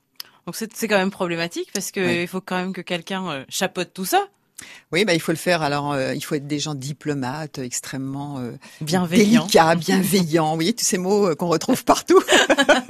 Donc 0.45 0.55
c'est 0.55 0.87
quand 0.87 0.97
même 0.97 1.11
problématique 1.11 1.69
parce 1.73 1.91
que 1.91 2.21
il 2.21 2.27
faut 2.27 2.41
quand 2.41 2.57
même 2.57 2.73
que 2.73 2.81
quelqu'un 2.81 3.45
chapeaute 3.49 3.93
tout 3.93 4.05
ça. 4.05 4.27
Oui, 4.91 5.05
bah, 5.05 5.13
il 5.13 5.19
faut 5.19 5.31
le 5.31 5.37
faire. 5.37 5.61
Alors, 5.61 5.93
euh, 5.93 6.13
il 6.13 6.21
faut 6.21 6.35
être 6.35 6.47
des 6.47 6.59
gens 6.59 6.75
diplomates, 6.75 7.57
extrêmement 7.59 8.39
euh, 8.39 8.51
bienveillants, 8.81 9.41
délicats, 9.41 9.75
bienveillants. 9.75 10.55
oui, 10.55 10.73
tous 10.73 10.85
ces 10.85 10.97
mots 10.97 11.29
euh, 11.29 11.35
qu'on 11.35 11.47
retrouve 11.47 11.83
partout. 11.83 12.21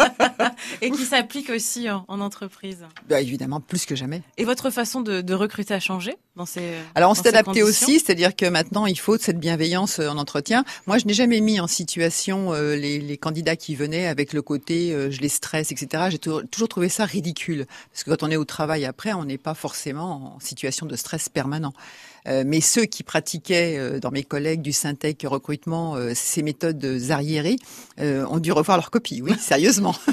Et 0.82 0.92
qui 0.92 1.06
s'appliquent 1.06 1.50
aussi 1.50 1.90
en, 1.90 2.06
entreprise. 2.08 2.86
Bah, 3.10 3.22
évidemment, 3.22 3.60
plus 3.60 3.86
que 3.86 3.96
jamais. 3.96 4.22
Et 4.38 4.46
votre 4.46 4.70
façon 4.70 5.02
de, 5.02 5.22
de 5.22 5.34
recruter 5.34 5.74
a 5.74 5.80
changé? 5.80 6.16
Dans 6.36 6.46
ces 6.46 6.74
Alors, 6.96 7.12
on 7.12 7.14
s'est 7.14 7.28
adapté 7.28 7.62
aussi, 7.62 8.00
c'est-à-dire 8.00 8.36
que 8.36 8.46
maintenant, 8.46 8.86
il 8.86 8.98
faut 8.98 9.18
cette 9.18 9.40
bienveillance 9.40 10.00
en 10.00 10.18
entretien. 10.18 10.66
Moi, 10.88 10.98
je 10.98 11.06
n'ai 11.06 11.14
jamais 11.14 11.42
mis 11.42 11.60
en 11.60 11.68
situation 11.68 12.54
les, 12.54 13.00
les, 13.00 13.18
candidats 13.18 13.56
qui 13.56 13.76
venaient 13.76 14.08
avec 14.08 14.34
le 14.34 14.42
côté 14.42 14.96
je 15.12 15.20
les 15.22 15.30
stresse, 15.30 15.72
etc. 15.72 16.06
J'ai 16.10 16.20
toujours 16.20 16.70
trouvé 16.70 16.90
ça 16.90 17.06
ridicule. 17.06 17.66
Parce 17.92 18.04
que 18.04 18.10
quand 18.10 18.24
on 18.24 18.32
est 18.32 18.36
au 18.36 18.46
travail 18.46 18.86
après, 18.86 19.14
on 19.14 19.26
n'est 19.26 19.38
pas 19.38 19.54
forcément 19.54 20.36
en 20.36 20.40
situation 20.40 20.86
de 20.86 20.96
stress 20.96 21.30
permanent. 21.30 21.74
Euh, 22.28 22.44
mais 22.46 22.62
ceux 22.62 22.86
qui 22.86 23.04
pratiquaient 23.04 23.78
euh, 23.78 24.00
dans 24.00 24.12
mes 24.12 24.24
collègues 24.24 24.62
du 24.62 24.72
Syntec 24.72 25.26
recrutement 25.28 25.96
euh, 25.96 26.12
ces 26.16 26.42
méthodes 26.42 26.86
arriérées 27.10 27.58
ont 28.00 28.40
dû 28.40 28.52
revoir 28.52 28.78
leur 28.78 28.92
copie. 28.92 29.22
Oui, 29.22 29.34
sérieusement. 29.40 29.96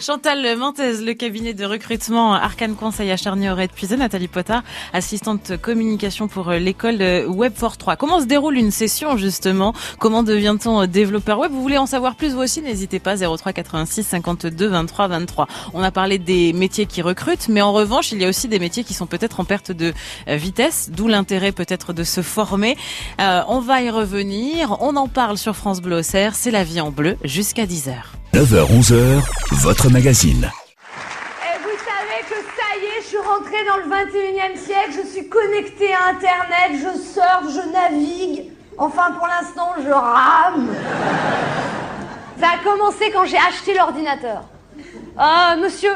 Chantal 0.00 0.56
Mentez, 0.56 1.00
le 1.02 1.14
cabinet 1.14 1.54
de 1.54 1.64
recrutement 1.64 2.34
Arcane 2.34 2.74
Conseil 2.74 3.10
à 3.10 3.16
charnier 3.16 3.50
aurait 3.50 3.68
Nathalie 3.96 4.28
Potard, 4.28 4.62
assistante 4.92 5.56
communication 5.60 6.28
pour 6.28 6.50
l'école 6.50 6.98
Webforce 7.28 7.78
3. 7.78 7.96
Comment 7.96 8.20
se 8.20 8.26
déroule 8.26 8.56
une 8.56 8.70
session 8.70 9.16
justement? 9.16 9.74
Comment 9.98 10.22
devient-on 10.22 10.86
développeur? 10.86 11.38
Web 11.38 11.52
Vous 11.52 11.62
voulez 11.62 11.78
en 11.78 11.86
savoir 11.86 12.16
plus 12.16 12.34
vous 12.34 12.40
aussi? 12.40 12.62
N'hésitez 12.62 12.98
pas 12.98 13.16
03 13.16 13.52
86 13.52 14.04
52 14.04 14.66
23 14.66 15.08
23. 15.08 15.48
On 15.72 15.82
a 15.82 15.90
parlé 15.90 16.18
des 16.18 16.52
métiers 16.52 16.86
qui 16.86 17.02
recrutent, 17.02 17.48
mais 17.48 17.62
en 17.62 17.72
revanche, 17.72 18.12
il 18.12 18.20
y 18.20 18.24
a 18.24 18.28
aussi 18.28 18.48
des 18.48 18.58
métiers 18.58 18.84
qui 18.84 18.94
sont 18.94 19.06
peut-être 19.06 19.40
en 19.40 19.44
perte 19.44 19.72
de 19.72 19.94
vitesse, 20.46 20.90
d'où 20.92 21.08
l'intérêt 21.08 21.50
peut-être 21.50 21.92
de 21.92 22.04
se 22.04 22.22
former. 22.22 22.76
Euh, 23.20 23.42
on 23.48 23.58
va 23.58 23.82
y 23.82 23.90
revenir, 23.90 24.76
on 24.80 24.94
en 24.94 25.08
parle 25.08 25.38
sur 25.38 25.56
France 25.56 25.80
Bleu 25.80 25.96
Auxerre, 25.96 26.36
c'est 26.36 26.52
la 26.52 26.62
vie 26.62 26.80
en 26.80 26.92
bleu 26.92 27.16
jusqu'à 27.24 27.64
10h. 27.64 27.94
9h-11h, 28.32 29.22
votre 29.50 29.90
magazine. 29.90 30.48
Et 31.42 31.58
vous 31.64 31.78
savez 31.90 32.20
que 32.30 32.38
ça 32.58 32.68
y 32.80 32.84
est, 32.84 33.02
je 33.02 33.08
suis 33.08 33.18
rentrée 33.18 33.64
dans 33.66 33.78
le 33.78 33.88
21e 33.92 34.56
siècle, 34.56 34.92
je 35.02 35.08
suis 35.14 35.28
connectée 35.28 35.92
à 35.92 36.10
Internet, 36.10 36.70
je 36.74 36.96
surfe, 36.96 37.52
je 37.52 37.72
navigue. 37.72 38.44
Enfin, 38.78 39.10
pour 39.18 39.26
l'instant, 39.26 39.70
je 39.84 39.90
rame. 39.90 40.68
Ça 42.38 42.46
a 42.54 42.58
commencé 42.62 43.10
quand 43.12 43.24
j'ai 43.24 43.38
acheté 43.38 43.74
l'ordinateur. 43.74 44.44
Ah, 45.18 45.56
monsieur, 45.60 45.94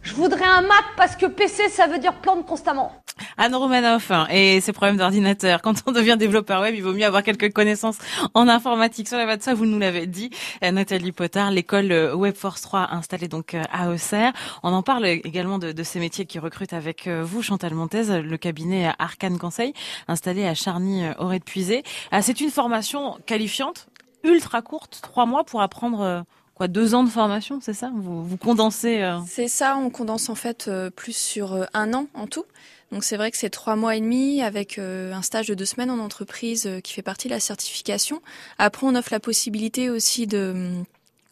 je 0.00 0.14
voudrais 0.14 0.46
un 0.46 0.62
Mac 0.62 0.84
parce 0.96 1.16
que 1.16 1.26
PC, 1.26 1.68
ça 1.68 1.86
veut 1.86 1.98
dire 1.98 2.14
plante 2.14 2.46
constamment. 2.46 2.92
Anne 3.36 3.54
Romanoff 3.54 4.10
hein, 4.10 4.26
et 4.30 4.60
ses 4.60 4.72
problèmes 4.72 4.96
d'ordinateur. 4.96 5.62
Quand 5.62 5.74
on 5.86 5.92
devient 5.92 6.16
développeur 6.18 6.60
web, 6.60 6.74
il 6.74 6.82
vaut 6.82 6.92
mieux 6.92 7.04
avoir 7.04 7.22
quelques 7.22 7.52
connaissances 7.52 7.98
en 8.34 8.48
informatique. 8.48 9.08
Sur 9.08 9.18
la 9.18 9.38
ça, 9.40 9.54
vous 9.54 9.66
nous 9.66 9.78
l'avez 9.78 10.06
dit, 10.06 10.30
euh, 10.64 10.70
Nathalie 10.70 11.12
Potard, 11.12 11.50
l'école 11.50 11.92
euh, 11.92 12.14
Webforce 12.14 12.62
3 12.62 12.88
installée 12.92 13.28
donc 13.28 13.54
euh, 13.54 13.62
à 13.72 13.90
Auxerre. 13.90 14.32
On 14.62 14.72
en 14.72 14.82
parle 14.82 15.06
également 15.06 15.58
de, 15.58 15.72
de 15.72 15.82
ces 15.82 16.00
métiers 16.00 16.26
qui 16.26 16.38
recrutent 16.38 16.72
avec 16.72 17.08
vous, 17.08 17.42
Chantal 17.42 17.74
Montez, 17.74 18.20
le 18.22 18.36
cabinet 18.36 18.92
Arcane 18.98 19.38
Conseil, 19.38 19.72
installé 20.08 20.46
à 20.46 20.54
Charny, 20.54 21.04
aurait 21.18 21.38
de 21.38 21.44
Puisé. 21.44 21.82
C'est 22.20 22.40
une 22.40 22.50
formation 22.50 23.18
qualifiante, 23.26 23.88
ultra 24.24 24.62
courte, 24.62 25.00
trois 25.02 25.26
mois 25.26 25.44
pour 25.44 25.62
apprendre 25.62 26.24
deux 26.68 26.94
ans 26.94 27.04
de 27.04 27.08
formation, 27.08 27.58
c'est 27.60 27.72
ça? 27.72 27.90
Vous, 27.94 28.24
vous 28.24 28.36
condensez 28.36 29.02
euh 29.02 29.18
C'est 29.26 29.48
ça, 29.48 29.76
on 29.76 29.90
condense 29.90 30.28
en 30.28 30.34
fait 30.34 30.68
euh, 30.68 30.90
plus 30.90 31.16
sur 31.16 31.54
euh, 31.54 31.64
un 31.74 31.94
an 31.94 32.06
en 32.14 32.26
tout. 32.26 32.44
Donc 32.92 33.04
c'est 33.04 33.16
vrai 33.16 33.30
que 33.30 33.36
c'est 33.36 33.50
trois 33.50 33.76
mois 33.76 33.96
et 33.96 34.00
demi 34.00 34.42
avec 34.42 34.78
un 34.78 35.22
stage 35.22 35.46
de 35.46 35.54
deux 35.54 35.64
semaines 35.64 35.90
en 35.90 35.98
entreprise 36.00 36.68
qui 36.82 36.92
fait 36.92 37.02
partie 37.02 37.28
de 37.28 37.32
la 37.32 37.40
certification. 37.40 38.20
Après, 38.58 38.86
on 38.86 38.94
offre 38.96 39.12
la 39.12 39.20
possibilité 39.20 39.90
aussi 39.90 40.26
de 40.26 40.82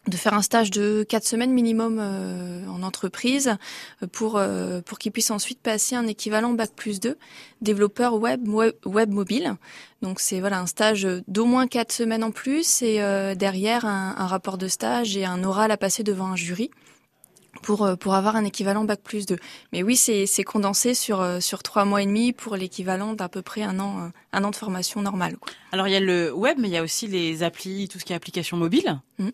de 0.09 0.17
faire 0.17 0.33
un 0.33 0.41
stage 0.41 0.71
de 0.71 1.05
quatre 1.07 1.25
semaines 1.25 1.51
minimum 1.51 1.97
euh, 1.99 2.65
en 2.67 2.83
entreprise 2.83 3.55
euh, 4.01 4.07
pour 4.07 4.37
euh, 4.37 4.81
pour 4.81 4.97
qu'ils 4.97 5.11
puissent 5.11 5.31
ensuite 5.31 5.59
passer 5.61 5.95
un 5.95 6.07
équivalent 6.07 6.53
bac 6.53 6.71
plus 6.75 6.99
2 6.99 7.17
développeur 7.61 8.15
web 8.15 8.47
web, 8.47 9.09
mobile. 9.09 9.55
Donc 10.01 10.19
c'est 10.19 10.39
voilà 10.39 10.59
un 10.59 10.65
stage 10.65 11.07
d'au 11.27 11.45
moins 11.45 11.67
quatre 11.67 11.91
semaines 11.91 12.23
en 12.23 12.31
plus 12.31 12.81
et 12.81 12.97
derrière 13.35 13.85
un, 13.85 14.15
un, 14.17 14.27
rapport 14.27 14.57
de 14.57 14.67
stage 14.67 15.17
et 15.17 15.25
un 15.25 15.43
oral 15.43 15.71
à 15.71 15.77
passer 15.77 16.03
devant 16.03 16.27
un 16.27 16.35
jury 16.35 16.71
pour 17.61 17.89
pour 17.99 18.13
avoir 18.15 18.35
un 18.35 18.45
équivalent 18.45 18.83
bac 18.83 19.01
plus 19.03 19.25
2. 19.25 19.37
Mais 19.73 19.83
oui, 19.83 19.95
c'est 19.95 20.25
c'est 20.25 20.43
condensé 20.43 20.93
sur 20.93 21.25
sur 21.41 21.63
trois 21.63 21.85
mois 21.85 22.01
et 22.01 22.05
demi 22.05 22.33
pour 22.33 22.55
l'équivalent 22.55 23.13
d'à 23.13 23.29
peu 23.29 23.41
près 23.41 23.63
un 23.63 23.79
an 23.79 24.11
un 24.33 24.43
an 24.43 24.51
de 24.51 24.55
formation 24.55 25.01
normale. 25.01 25.37
Quoi. 25.37 25.51
Alors 25.71 25.87
il 25.87 25.91
y 25.91 25.97
a 25.97 25.99
le 25.99 26.33
web, 26.33 26.57
mais 26.59 26.67
il 26.67 26.73
y 26.73 26.77
a 26.77 26.83
aussi 26.83 27.07
les 27.07 27.43
applis, 27.43 27.87
tout 27.87 27.99
ce 27.99 28.05
qui 28.05 28.13
est 28.13 28.15
application 28.15 28.57
mobile. 28.57 28.99
Mmh. 29.17 29.29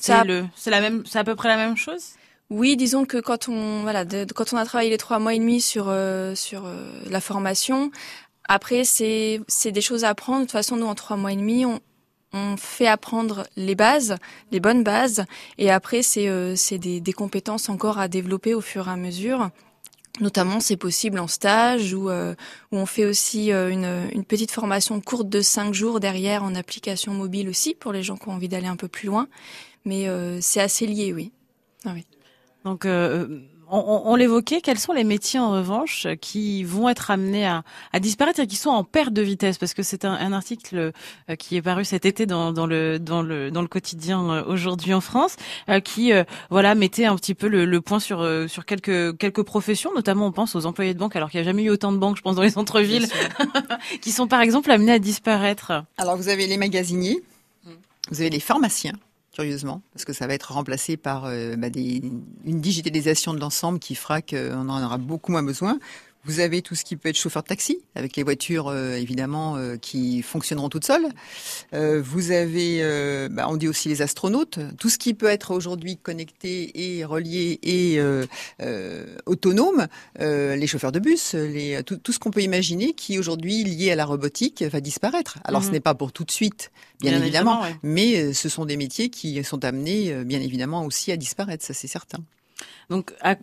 C'est 0.00 0.24
le, 0.24 0.46
c'est 0.56 0.70
la 0.70 0.80
même, 0.80 1.04
c'est 1.06 1.18
à 1.18 1.24
peu 1.24 1.36
près 1.36 1.48
la 1.48 1.56
même 1.56 1.76
chose? 1.76 2.14
Oui, 2.48 2.76
disons 2.76 3.04
que 3.04 3.18
quand 3.18 3.48
on 3.48 3.82
voilà, 3.82 4.04
quand 4.04 4.52
on 4.52 4.56
a 4.56 4.64
travaillé 4.64 4.90
les 4.90 4.98
trois 4.98 5.18
mois 5.18 5.34
et 5.34 5.38
demi 5.38 5.60
sur 5.60 5.86
euh, 5.88 6.34
sur 6.34 6.66
euh, 6.66 6.90
la 7.06 7.20
formation, 7.20 7.92
après 8.48 8.84
c'est 8.84 9.40
c'est 9.46 9.70
des 9.70 9.80
choses 9.82 10.04
à 10.04 10.08
apprendre. 10.08 10.40
De 10.40 10.44
toute 10.44 10.52
façon, 10.52 10.76
nous 10.76 10.86
en 10.86 10.94
trois 10.94 11.16
mois 11.16 11.32
et 11.32 11.36
demi, 11.36 11.64
on 11.64 11.80
on 12.32 12.56
fait 12.56 12.86
apprendre 12.86 13.46
les 13.56 13.74
bases, 13.74 14.16
les 14.52 14.60
bonnes 14.60 14.84
bases, 14.84 15.24
et 15.58 15.70
après 15.70 16.02
c'est 16.02 16.28
euh, 16.28 16.54
des, 16.72 17.00
des 17.00 17.12
compétences 17.12 17.68
encore 17.68 17.98
à 17.98 18.08
développer 18.08 18.54
au 18.54 18.60
fur 18.60 18.88
et 18.88 18.92
à 18.92 18.96
mesure. 18.96 19.50
Notamment, 20.20 20.60
c'est 20.60 20.76
possible 20.76 21.18
en 21.18 21.28
stage 21.28 21.94
où, 21.94 22.10
où 22.10 22.76
on 22.76 22.84
fait 22.84 23.06
aussi 23.06 23.52
une, 23.52 24.08
une, 24.12 24.24
petite 24.24 24.50
formation 24.50 25.00
courte 25.00 25.30
de 25.30 25.40
cinq 25.40 25.72
jours 25.72 25.98
derrière 25.98 26.42
en 26.42 26.54
application 26.56 27.14
mobile 27.14 27.48
aussi 27.48 27.74
pour 27.74 27.92
les 27.92 28.02
gens 28.02 28.16
qui 28.16 28.28
ont 28.28 28.32
envie 28.32 28.48
d'aller 28.48 28.66
un 28.66 28.76
peu 28.76 28.88
plus 28.88 29.06
loin 29.06 29.28
mais 29.84 30.08
euh, 30.08 30.38
c'est 30.40 30.60
assez 30.60 30.86
lié, 30.86 31.12
oui. 31.12 31.32
Ah 31.84 31.92
oui. 31.94 32.06
Donc, 32.64 32.84
euh, 32.84 33.40
on, 33.70 34.02
on 34.06 34.16
l'évoquait, 34.16 34.60
quels 34.60 34.78
sont 34.78 34.92
les 34.92 35.04
métiers 35.04 35.40
en 35.40 35.52
revanche 35.52 36.06
qui 36.20 36.64
vont 36.64 36.88
être 36.88 37.10
amenés 37.10 37.46
à, 37.46 37.62
à 37.92 38.00
disparaître 38.00 38.40
et 38.40 38.46
qui 38.46 38.56
sont 38.56 38.70
en 38.70 38.84
perte 38.84 39.12
de 39.12 39.22
vitesse? 39.22 39.58
Parce 39.58 39.74
que 39.74 39.82
c'est 39.82 40.04
un, 40.04 40.12
un, 40.12 40.32
article 40.32 40.92
euh, 41.30 41.36
qui 41.36 41.56
est 41.56 41.62
paru 41.62 41.84
cet 41.84 42.04
été 42.04 42.26
dans, 42.26 42.52
dans, 42.52 42.66
le, 42.66 42.98
dans, 42.98 43.22
le, 43.22 43.50
dans 43.50 43.62
le 43.62 43.68
quotidien 43.68 44.44
aujourd'hui 44.44 44.94
en 44.94 45.00
France, 45.00 45.36
qui 45.84 46.12
voilà 46.50 46.74
mettait 46.74 47.04
un 47.04 47.16
petit 47.16 47.34
peu 47.34 47.48
le, 47.48 47.64
le 47.64 47.80
point 47.80 48.00
sur, 48.00 48.26
sur 48.48 48.64
quelques, 48.64 49.16
quelques 49.18 49.42
professions, 49.42 49.92
notamment 49.94 50.26
on 50.26 50.32
pense 50.32 50.54
aux 50.54 50.66
employés 50.66 50.94
de 50.94 50.98
banque, 50.98 51.16
alors 51.16 51.30
qu'il 51.30 51.38
n'y 51.38 51.46
a 51.46 51.50
jamais 51.50 51.64
eu 51.64 51.70
autant 51.70 51.92
de 51.92 51.98
banques, 51.98 52.16
je 52.16 52.22
pense, 52.22 52.36
dans 52.36 52.42
les 52.42 52.50
centres-villes, 52.50 53.08
qui 54.00 54.12
sont 54.12 54.26
par 54.26 54.40
exemple 54.40 54.70
amenés 54.70 54.92
à 54.92 54.98
disparaître. 54.98 55.84
Alors 55.98 56.16
vous 56.16 56.28
avez 56.28 56.46
les 56.46 56.56
magasiniers, 56.56 57.22
vous 58.10 58.20
avez 58.20 58.30
les 58.30 58.40
pharmaciens 58.40 58.94
curieusement, 59.32 59.82
parce 59.92 60.04
que 60.04 60.12
ça 60.12 60.26
va 60.26 60.34
être 60.34 60.52
remplacé 60.52 60.96
par 60.96 61.26
euh, 61.26 61.56
bah, 61.56 61.68
une 61.74 62.60
digitalisation 62.60 63.32
de 63.32 63.40
l'ensemble 63.40 63.78
qui 63.78 63.94
fera 63.94 64.22
qu'on 64.22 64.68
en 64.68 64.84
aura 64.84 64.98
beaucoup 64.98 65.32
moins 65.32 65.42
besoin. 65.42 65.78
Vous 66.24 66.40
avez 66.40 66.60
tout 66.60 66.74
ce 66.74 66.84
qui 66.84 66.96
peut 66.96 67.08
être 67.08 67.16
chauffeur 67.16 67.42
de 67.42 67.48
taxi, 67.48 67.78
avec 67.94 68.14
les 68.16 68.22
voitures 68.22 68.68
euh, 68.68 68.94
évidemment 68.96 69.56
euh, 69.56 69.76
qui 69.76 70.20
fonctionneront 70.22 70.68
toutes 70.68 70.84
seules. 70.84 71.06
Euh, 71.72 72.02
vous 72.04 72.30
avez, 72.30 72.80
bah, 73.30 73.46
on 73.48 73.56
dit 73.56 73.68
aussi 73.68 73.88
les 73.88 74.02
astronautes, 74.02 74.58
tout 74.78 74.88
ce 74.90 74.98
qui 74.98 75.14
peut 75.14 75.26
être 75.26 75.52
aujourd'hui 75.54 75.96
connecté 75.96 76.98
et 76.98 77.04
relié 77.04 77.58
et 77.62 77.98
autonome, 79.26 79.86
les 80.18 80.66
chauffeurs 80.66 80.92
de 80.92 80.98
bus, 80.98 81.34
les, 81.34 81.82
tout, 81.84 81.96
tout 81.96 82.12
ce 82.12 82.18
qu'on 82.18 82.30
peut 82.30 82.42
imaginer 82.42 82.92
qui 82.92 83.18
aujourd'hui 83.18 83.64
lié 83.64 83.90
à 83.92 83.96
la 83.96 84.04
robotique 84.04 84.62
va 84.62 84.80
disparaître. 84.80 85.38
Alors 85.44 85.62
ce 85.62 85.68
Mhm. 85.68 85.72
n'est 85.74 85.80
pas 85.80 85.94
pour 85.94 86.12
tout 86.12 86.24
de 86.24 86.30
suite, 86.30 86.70
bien, 87.00 87.12
Bien 87.12 87.22
évidemment, 87.22 87.62
évidemment, 87.64 87.74
ouais. 87.74 87.78
mais 87.82 88.32
ce 88.34 88.48
sont 88.48 88.64
des 88.66 88.76
métiers 88.76 89.08
qui 89.10 89.42
sont 89.44 89.64
amenés 89.64 90.12
bien 90.24 90.40
évidemment 90.40 90.84
aussi 90.84 91.12
à 91.12 91.16
disparaître, 91.16 91.64
ça 91.64 91.74
c'est 91.74 91.88
certain. 91.88 92.18
Donc, 92.88 93.12
à- 93.20 93.34
g- 93.34 93.38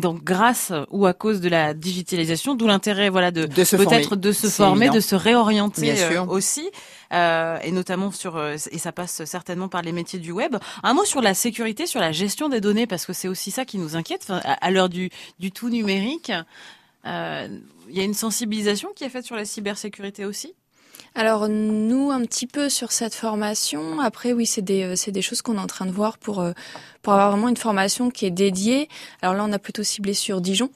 donc, 0.00 0.24
grâce 0.24 0.72
ou 0.90 1.04
à 1.06 1.12
cause 1.12 1.40
de 1.40 1.48
la 1.48 1.74
digitalisation, 1.74 2.54
d'où 2.54 2.66
l'intérêt, 2.66 3.10
voilà, 3.10 3.30
de, 3.30 3.46
peut-être 3.76 4.16
de 4.16 4.32
se 4.32 4.46
former, 4.56 4.86
évident. 4.86 4.94
de 4.94 5.00
se 5.00 5.14
réorienter 5.14 5.80
euh, 5.90 6.08
aussi, 6.30 6.70
euh, 7.12 7.58
et 7.62 7.70
notamment 7.70 8.10
sur, 8.10 8.36
euh, 8.36 8.56
et 8.70 8.78
ça 8.78 8.92
passe 8.92 9.24
certainement 9.24 9.68
par 9.68 9.82
les 9.82 9.92
métiers 9.92 10.18
du 10.18 10.32
web. 10.32 10.56
Un 10.82 10.94
mot 10.94 11.04
sur 11.04 11.20
la 11.20 11.34
sécurité, 11.34 11.86
sur 11.86 12.00
la 12.00 12.12
gestion 12.12 12.48
des 12.48 12.60
données, 12.62 12.86
parce 12.86 13.04
que 13.04 13.12
c'est 13.12 13.28
aussi 13.28 13.50
ça 13.50 13.64
qui 13.64 13.76
nous 13.78 13.94
inquiète. 13.96 14.22
Enfin, 14.24 14.40
à, 14.44 14.52
à 14.54 14.70
l'heure 14.70 14.88
du, 14.88 15.10
du 15.38 15.52
tout 15.52 15.68
numérique, 15.68 16.32
euh, 17.06 17.48
il 17.88 17.96
y 17.96 18.00
a 18.00 18.04
une 18.04 18.14
sensibilisation 18.14 18.88
qui 18.96 19.04
est 19.04 19.08
faite 19.08 19.24
sur 19.24 19.36
la 19.36 19.44
cybersécurité 19.44 20.24
aussi? 20.24 20.54
Alors 21.14 21.48
nous 21.48 22.10
un 22.10 22.20
petit 22.22 22.46
peu 22.46 22.68
sur 22.68 22.92
cette 22.92 23.14
formation. 23.14 24.00
Après 24.00 24.32
oui 24.32 24.44
c'est 24.44 24.62
des 24.62 24.82
euh, 24.82 24.96
c'est 24.96 25.12
des 25.12 25.22
choses 25.22 25.40
qu'on 25.42 25.56
est 25.56 25.60
en 25.60 25.66
train 25.66 25.86
de 25.86 25.90
voir 25.90 26.18
pour 26.18 26.40
euh, 26.40 26.52
pour 27.02 27.12
avoir 27.14 27.30
vraiment 27.30 27.48
une 27.48 27.56
formation 27.56 28.10
qui 28.10 28.26
est 28.26 28.30
dédiée. 28.30 28.88
Alors 29.22 29.34
là 29.34 29.44
on 29.48 29.52
a 29.52 29.58
plutôt 29.58 29.82
ciblé 29.82 30.12
sur 30.12 30.40
Dijon, 30.40 30.70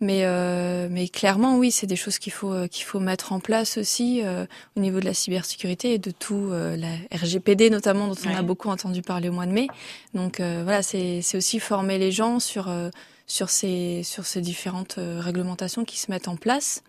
mais 0.00 0.24
euh, 0.24 0.88
mais 0.90 1.08
clairement 1.08 1.56
oui 1.56 1.70
c'est 1.70 1.86
des 1.86 1.96
choses 1.96 2.18
qu'il 2.18 2.32
faut 2.32 2.52
euh, 2.52 2.66
qu'il 2.66 2.84
faut 2.84 3.00
mettre 3.00 3.32
en 3.32 3.40
place 3.40 3.78
aussi 3.78 4.20
euh, 4.22 4.44
au 4.76 4.80
niveau 4.80 5.00
de 5.00 5.06
la 5.06 5.14
cybersécurité 5.14 5.94
et 5.94 5.98
de 5.98 6.10
tout 6.10 6.48
euh, 6.50 6.76
la 6.76 6.88
RGPD 7.16 7.70
notamment 7.70 8.08
dont 8.08 8.16
on 8.26 8.34
a 8.34 8.42
beaucoup 8.42 8.68
entendu 8.68 9.00
parler 9.00 9.28
au 9.28 9.32
mois 9.32 9.46
de 9.46 9.52
mai. 9.52 9.68
Donc 10.12 10.40
euh, 10.40 10.60
voilà 10.64 10.82
c'est 10.82 11.22
c'est 11.22 11.38
aussi 11.38 11.58
former 11.58 11.98
les 11.98 12.12
gens 12.12 12.38
sur 12.38 12.68
euh, 12.68 12.90
sur 13.26 13.48
ces 13.48 14.02
sur 14.04 14.26
ces 14.26 14.40
différentes 14.40 14.98
réglementations 14.98 15.84
qui 15.84 15.98
se 15.98 16.10
mettent 16.10 16.28
en 16.28 16.36
place. 16.36 16.82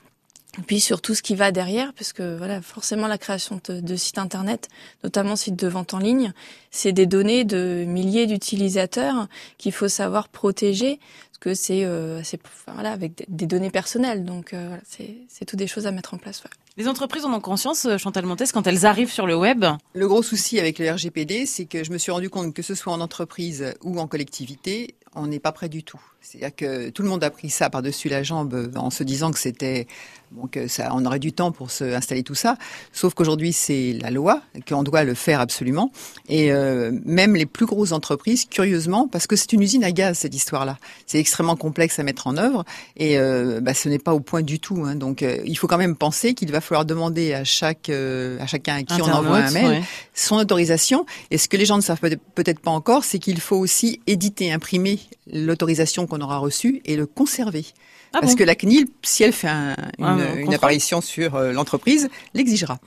Et 0.59 0.63
puis 0.63 0.79
sur 0.79 1.01
tout 1.01 1.13
ce 1.13 1.21
qui 1.21 1.35
va 1.35 1.51
derrière, 1.51 1.93
parce 1.93 2.13
que 2.13 2.35
voilà, 2.35 2.61
forcément 2.63 3.07
la 3.07 3.19
création 3.19 3.61
de, 3.69 3.79
de 3.79 3.95
sites 3.95 4.17
internet, 4.17 4.69
notamment 5.03 5.35
sites 5.35 5.55
de 5.55 5.67
vente 5.67 5.93
en 5.93 5.99
ligne, 5.99 6.33
c'est 6.71 6.93
des 6.93 7.05
données 7.05 7.43
de 7.43 7.83
milliers 7.87 8.25
d'utilisateurs 8.25 9.27
qu'il 9.57 9.71
faut 9.71 9.87
savoir 9.87 10.29
protéger, 10.29 10.99
parce 11.29 11.37
que 11.39 11.53
c'est 11.53 11.83
euh, 11.85 12.23
c'est- 12.23 12.39
enfin, 12.43 12.73
voilà 12.73 12.91
avec 12.91 13.15
des, 13.15 13.25
des 13.27 13.45
données 13.45 13.69
personnelles. 13.69 14.25
Donc 14.25 14.53
euh, 14.53 14.65
voilà, 14.67 14.81
c'est 14.87 15.17
c'est 15.29 15.45
tout 15.45 15.55
des 15.57 15.67
choses 15.67 15.85
à 15.85 15.91
mettre 15.91 16.15
en 16.15 16.17
place. 16.17 16.43
ouais. 16.43 16.49
Les 16.77 16.87
entreprises 16.87 17.25
en 17.25 17.33
ont 17.33 17.39
conscience, 17.39 17.85
euh, 17.85 17.97
Chantal 17.99 18.25
Montes, 18.25 18.51
quand 18.51 18.65
elles 18.65 18.85
arrivent 18.87 19.11
sur 19.11 19.27
le 19.27 19.35
web. 19.35 19.63
Le 19.93 20.07
gros 20.07 20.23
souci 20.23 20.59
avec 20.59 20.79
le 20.79 20.89
RGPD, 20.91 21.45
c'est 21.45 21.65
que 21.65 21.83
je 21.83 21.91
me 21.91 21.97
suis 21.99 22.11
rendu 22.11 22.29
compte 22.31 22.53
que 22.55 22.61
ce 22.63 22.73
soit 22.73 22.93
en 22.93 23.01
entreprise 23.01 23.73
ou 23.83 23.99
en 23.99 24.07
collectivité, 24.07 24.95
on 25.17 25.27
n'est 25.27 25.39
pas 25.39 25.51
prêt 25.51 25.69
du 25.69 25.83
tout. 25.83 25.99
C'est-à-dire 26.21 26.55
que 26.55 26.89
tout 26.89 27.03
le 27.03 27.09
monde 27.09 27.23
a 27.23 27.29
pris 27.29 27.49
ça 27.49 27.69
par-dessus 27.69 28.09
la 28.09 28.23
jambe 28.23 28.53
euh, 28.53 28.71
en 28.75 28.89
se 28.89 29.03
disant 29.03 29.31
que 29.31 29.39
c'était 29.39 29.87
bon, 30.31 30.47
que 30.47 30.67
ça, 30.67 30.91
on 30.93 31.05
aurait 31.05 31.19
du 31.19 31.31
temps 31.31 31.51
pour 31.51 31.71
se 31.71 31.83
installer 31.85 32.23
tout 32.23 32.35
ça. 32.35 32.57
Sauf 32.91 33.13
qu'aujourd'hui, 33.13 33.53
c'est 33.53 33.93
la 34.01 34.11
loi 34.11 34.41
qu'on 34.67 34.83
doit 34.83 35.03
le 35.03 35.13
faire 35.13 35.39
absolument. 35.39 35.91
Et 36.27 36.51
euh, 36.51 36.91
même 37.05 37.35
les 37.35 37.45
plus 37.45 37.65
grosses 37.65 37.91
entreprises, 37.93 38.45
curieusement, 38.45 39.07
parce 39.07 39.25
que 39.27 39.35
c'est 39.35 39.53
une 39.53 39.61
usine 39.61 39.83
à 39.83 39.91
gaz 39.91 40.17
cette 40.17 40.35
histoire-là, 40.35 40.77
c'est 41.05 41.19
extrêmement 41.19 41.55
complexe 41.55 41.99
à 41.99 42.03
mettre 42.03 42.27
en 42.27 42.35
œuvre 42.35 42.65
et 42.97 43.17
euh, 43.17 43.61
bah, 43.61 43.73
ce 43.73 43.87
n'est 43.87 43.99
pas 43.99 44.13
au 44.13 44.19
point 44.19 44.41
du 44.41 44.59
tout. 44.59 44.83
Hein. 44.85 44.95
Donc, 44.95 45.21
euh, 45.23 45.37
il 45.45 45.57
faut 45.57 45.67
quand 45.67 45.77
même 45.77 45.95
penser 45.95 46.33
qu'il 46.33 46.51
va 46.51 46.61
falloir 46.61 46.85
demander 46.85 47.33
à 47.33 47.43
chaque 47.43 47.89
à 47.89 48.47
chacun 48.47 48.75
à 48.77 48.83
qui 48.83 49.01
on 49.01 49.05
envoie 49.05 49.37
un 49.37 49.51
mail 49.51 49.65
ouais. 49.65 49.83
son 50.13 50.35
autorisation. 50.37 51.05
Et 51.31 51.37
ce 51.37 51.47
que 51.47 51.55
les 51.55 51.65
gens 51.65 51.77
ne 51.77 51.81
savent 51.81 51.99
peut- 51.99 52.17
peut-être 52.35 52.59
pas 52.59 52.71
encore, 52.71 53.03
c'est 53.03 53.19
qu'il 53.19 53.39
faut 53.39 53.55
aussi 53.55 54.01
éditer, 54.07 54.51
imprimer 54.51 54.99
l'autorisation 55.31 56.07
qu'on 56.07 56.21
aura 56.21 56.37
reçue 56.37 56.81
et 56.85 56.95
le 56.95 57.05
conserver. 57.05 57.65
Ah 58.13 58.19
Parce 58.21 58.33
bon 58.33 58.37
que 58.39 58.43
la 58.43 58.55
CNIL, 58.55 58.87
si 59.03 59.23
elle 59.23 59.33
fait 59.33 59.47
un- 59.49 59.75
une, 59.97 60.05
Ah, 60.05 60.33
une 60.35 60.53
apparition 60.53 61.01
sur 61.01 61.35
euh, 61.35 61.51
l'entreprise, 61.51 62.09
l'exigera. 62.33 62.79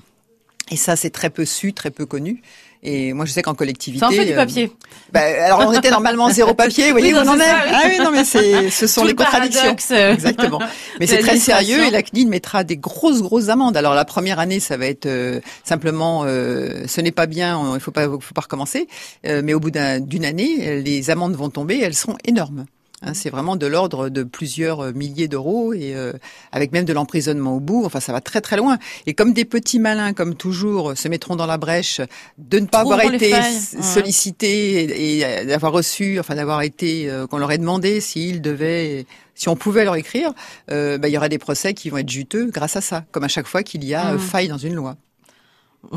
Et 0.70 0.76
ça, 0.76 0.96
c'est 0.96 1.10
très 1.10 1.30
peu 1.30 1.44
su, 1.44 1.72
très 1.72 1.90
peu 1.90 2.06
connu. 2.06 2.42
Et 2.82 3.12
moi, 3.12 3.26
je 3.26 3.32
sais 3.32 3.42
qu'en 3.42 3.54
collectivité. 3.54 4.00
Ça 4.00 4.06
en 4.08 4.10
fait 4.10 4.24
du 4.24 4.32
euh, 4.32 4.36
papier. 4.36 4.72
bah, 5.12 5.20
alors, 5.20 5.66
on 5.68 5.72
était 5.74 5.90
normalement 5.90 6.30
zéro 6.30 6.54
papier. 6.54 6.84
Vous 6.86 6.92
voyez 6.92 7.12
Oui, 7.12 7.18
où 7.18 7.22
on 7.22 7.28
en 7.28 7.36
c'est 7.36 7.44
est 7.44 7.46
ça, 7.46 7.56
oui. 7.66 7.72
Ah 7.74 7.82
oui, 7.88 7.98
non, 7.98 8.10
mais 8.10 8.24
c'est, 8.24 8.70
ce 8.70 8.86
sont 8.86 9.02
Tout 9.02 9.06
les 9.08 9.12
le 9.12 9.18
contradictions. 9.18 9.60
paradoxe, 9.60 9.90
Exactement. 9.90 10.60
Mais 10.98 11.06
c'est 11.06 11.18
très 11.18 11.36
sérieux 11.38 11.84
et 11.84 11.90
la 11.90 12.02
CNIL 12.02 12.28
mettra 12.28 12.64
des 12.64 12.78
grosses 12.78 13.20
grosses 13.20 13.48
amendes. 13.50 13.76
Alors 13.76 13.94
la 13.94 14.06
première 14.06 14.38
année, 14.38 14.60
ça 14.60 14.78
va 14.78 14.86
être 14.86 15.04
euh, 15.06 15.40
simplement, 15.62 16.22
euh, 16.24 16.84
ce 16.86 17.00
n'est 17.02 17.10
pas 17.12 17.26
bien, 17.26 17.74
il 17.74 17.80
faut 17.80 17.90
pas, 17.90 18.04
faut 18.06 18.34
pas 18.34 18.40
recommencer. 18.40 18.88
Euh, 19.26 19.42
mais 19.44 19.52
au 19.52 19.60
bout 19.60 19.70
d'un- 19.70 20.00
d'une 20.00 20.24
année, 20.24 20.80
les 20.80 21.10
amendes 21.10 21.34
vont 21.36 21.50
tomber, 21.50 21.80
elles 21.82 21.94
seront 21.94 22.16
énormes. 22.24 22.64
Hein, 23.02 23.14
c'est 23.14 23.30
vraiment 23.30 23.56
de 23.56 23.66
l'ordre 23.66 24.10
de 24.10 24.22
plusieurs 24.24 24.80
euh, 24.80 24.92
milliers 24.92 25.26
d'euros 25.28 25.72
et 25.72 25.94
euh, 25.94 26.12
avec 26.52 26.70
même 26.72 26.84
de 26.84 26.92
l'emprisonnement 26.92 27.56
au 27.56 27.60
bout. 27.60 27.84
Enfin, 27.86 27.98
ça 28.00 28.12
va 28.12 28.20
très 28.20 28.40
très 28.42 28.56
loin. 28.56 28.78
Et 29.06 29.14
comme 29.14 29.32
des 29.32 29.44
petits 29.46 29.78
malins, 29.78 30.12
comme 30.12 30.34
toujours, 30.34 30.96
se 30.96 31.08
mettront 31.08 31.34
dans 31.36 31.46
la 31.46 31.56
brèche 31.56 32.00
de 32.38 32.58
ne 32.58 32.66
pas 32.66 32.80
avoir 32.80 32.98
Trouveront 32.98 33.16
été 33.16 33.30
sollicités 33.82 34.84
et, 34.84 35.18
et, 35.18 35.24
euh, 35.24 35.44
d'avoir 35.46 35.72
reçu, 35.72 36.18
enfin 36.20 36.34
d'avoir 36.34 36.62
été, 36.62 37.08
euh, 37.10 37.26
qu'on 37.26 37.38
leur 37.38 37.50
ait 37.52 37.58
demandé 37.58 38.00
s'ils 38.00 38.40
devaient, 38.42 39.06
si 39.34 39.48
on 39.48 39.56
pouvait 39.56 39.84
leur 39.84 39.96
écrire, 39.96 40.32
euh, 40.70 40.98
bah, 40.98 41.08
il 41.08 41.12
y 41.12 41.16
aura 41.16 41.28
des 41.28 41.38
procès 41.38 41.74
qui 41.74 41.90
vont 41.90 41.98
être 41.98 42.08
juteux 42.08 42.46
grâce 42.50 42.76
à 42.76 42.80
ça, 42.80 43.04
comme 43.12 43.24
à 43.24 43.28
chaque 43.28 43.46
fois 43.46 43.62
qu'il 43.62 43.84
y 43.84 43.94
a 43.94 44.10
euh, 44.10 44.12
Mhm. 44.14 44.18
faille 44.18 44.48
dans 44.48 44.58
une 44.58 44.74
loi. 44.74 44.96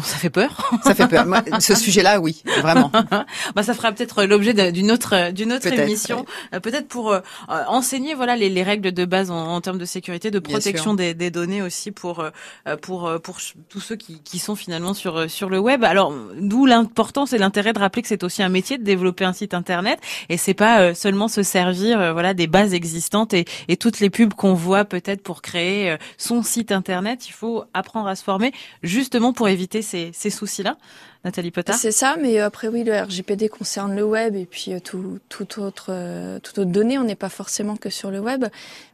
Ça 0.01 0.17
fait 0.17 0.29
peur. 0.29 0.71
Ça 0.83 0.95
fait 0.95 1.07
peur. 1.07 1.25
Moi, 1.25 1.43
ce 1.59 1.75
sujet-là, 1.75 2.19
oui, 2.21 2.41
vraiment. 2.61 2.89
bah, 3.55 3.63
ça 3.63 3.73
fera 3.73 3.91
peut-être 3.91 4.23
l'objet 4.23 4.53
d'une 4.71 4.91
autre 4.91 5.31
d'une 5.31 5.51
autre 5.51 5.67
émission, 5.67 6.25
Euh, 6.53 6.59
peut-être 6.61 6.87
pour 6.87 7.11
euh, 7.11 7.19
euh, 7.49 7.63
enseigner 7.67 8.13
voilà 8.15 8.37
les, 8.37 8.49
les 8.49 8.63
règles 8.63 8.93
de 8.93 9.05
base 9.05 9.29
en, 9.29 9.35
en 9.53 9.59
termes 9.61 9.77
de 9.77 9.85
sécurité, 9.85 10.31
de 10.31 10.39
protection 10.39 10.93
des, 10.93 11.13
des 11.13 11.31
données 11.31 11.61
aussi 11.61 11.91
pour 11.91 12.21
euh, 12.21 12.77
pour 12.81 13.11
pour 13.21 13.37
tous 13.69 13.81
ceux 13.81 13.97
qui, 13.97 14.21
qui 14.23 14.39
sont 14.39 14.55
finalement 14.55 14.93
sur 14.93 15.29
sur 15.29 15.49
le 15.49 15.59
web. 15.59 15.83
Alors 15.83 16.13
d'où 16.39 16.65
l'importance 16.65 17.33
et 17.33 17.37
l'intérêt 17.37 17.73
de 17.73 17.79
rappeler 17.79 18.01
que 18.03 18.07
c'est 18.07 18.23
aussi 18.23 18.41
un 18.41 18.49
métier 18.49 18.77
de 18.77 18.83
développer 18.83 19.25
un 19.25 19.33
site 19.33 19.53
internet 19.53 19.99
et 20.29 20.37
c'est 20.37 20.53
pas 20.53 20.79
euh, 20.79 20.93
seulement 20.93 21.27
se 21.27 21.43
servir 21.43 22.13
voilà 22.13 22.33
des 22.33 22.47
bases 22.47 22.73
existantes 22.73 23.33
et, 23.33 23.45
et 23.67 23.75
toutes 23.75 23.99
les 23.99 24.09
pubs 24.09 24.33
qu'on 24.33 24.53
voit 24.53 24.85
peut-être 24.85 25.21
pour 25.23 25.41
créer 25.41 25.97
son 26.17 26.41
site 26.41 26.71
internet. 26.71 27.27
Il 27.27 27.33
faut 27.33 27.65
apprendre 27.73 28.07
à 28.07 28.15
se 28.15 28.23
former 28.23 28.53
justement 28.81 29.33
pour 29.33 29.49
éviter 29.49 29.72
ces, 29.81 30.11
ces 30.13 30.29
soucis 30.29 30.63
là. 30.63 30.77
Nathalie 31.23 31.51
Potard. 31.51 31.75
C'est 31.75 31.91
ça, 31.91 32.17
mais 32.19 32.39
euh, 32.39 32.45
après 32.45 32.67
oui, 32.67 32.83
le 32.83 32.93
RGPD 32.99 33.47
concerne 33.47 33.95
le 33.95 34.03
web 34.03 34.35
et 34.35 34.45
puis 34.45 34.73
euh, 34.73 34.79
tout, 34.79 35.19
autre, 35.59 35.87
euh, 35.89 36.39
toute 36.39 36.59
autre 36.59 36.71
donnée. 36.71 36.97
On 36.97 37.05
n'est 37.05 37.15
pas 37.15 37.29
forcément 37.29 37.77
que 37.77 37.89
sur 37.89 38.11
le 38.11 38.19
web, 38.19 38.45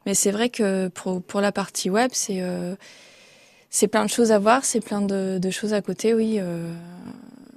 mais 0.06 0.14
c'est 0.14 0.32
vrai 0.32 0.50
que 0.50 0.90
pour 0.90 1.42
la 1.42 1.52
partie 1.52 1.90
web, 1.90 2.12
c'est 2.14 3.88
plein 3.88 4.06
de 4.06 4.10
choses 4.10 4.32
à 4.32 4.40
voir, 4.40 4.64
c'est 4.64 4.80
plein 4.80 5.02
de, 5.02 5.50
choses 5.50 5.74
à 5.74 5.82
côté, 5.82 6.14
oui, 6.14 6.40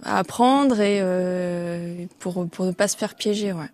à 0.02 0.18
apprendre 0.18 0.80
et 0.80 2.08
pour 2.18 2.48
pour 2.48 2.64
ne 2.64 2.72
pas 2.72 2.88
se 2.88 2.96
faire 2.96 3.14
piéger, 3.14 3.52
ouais. 3.52 3.70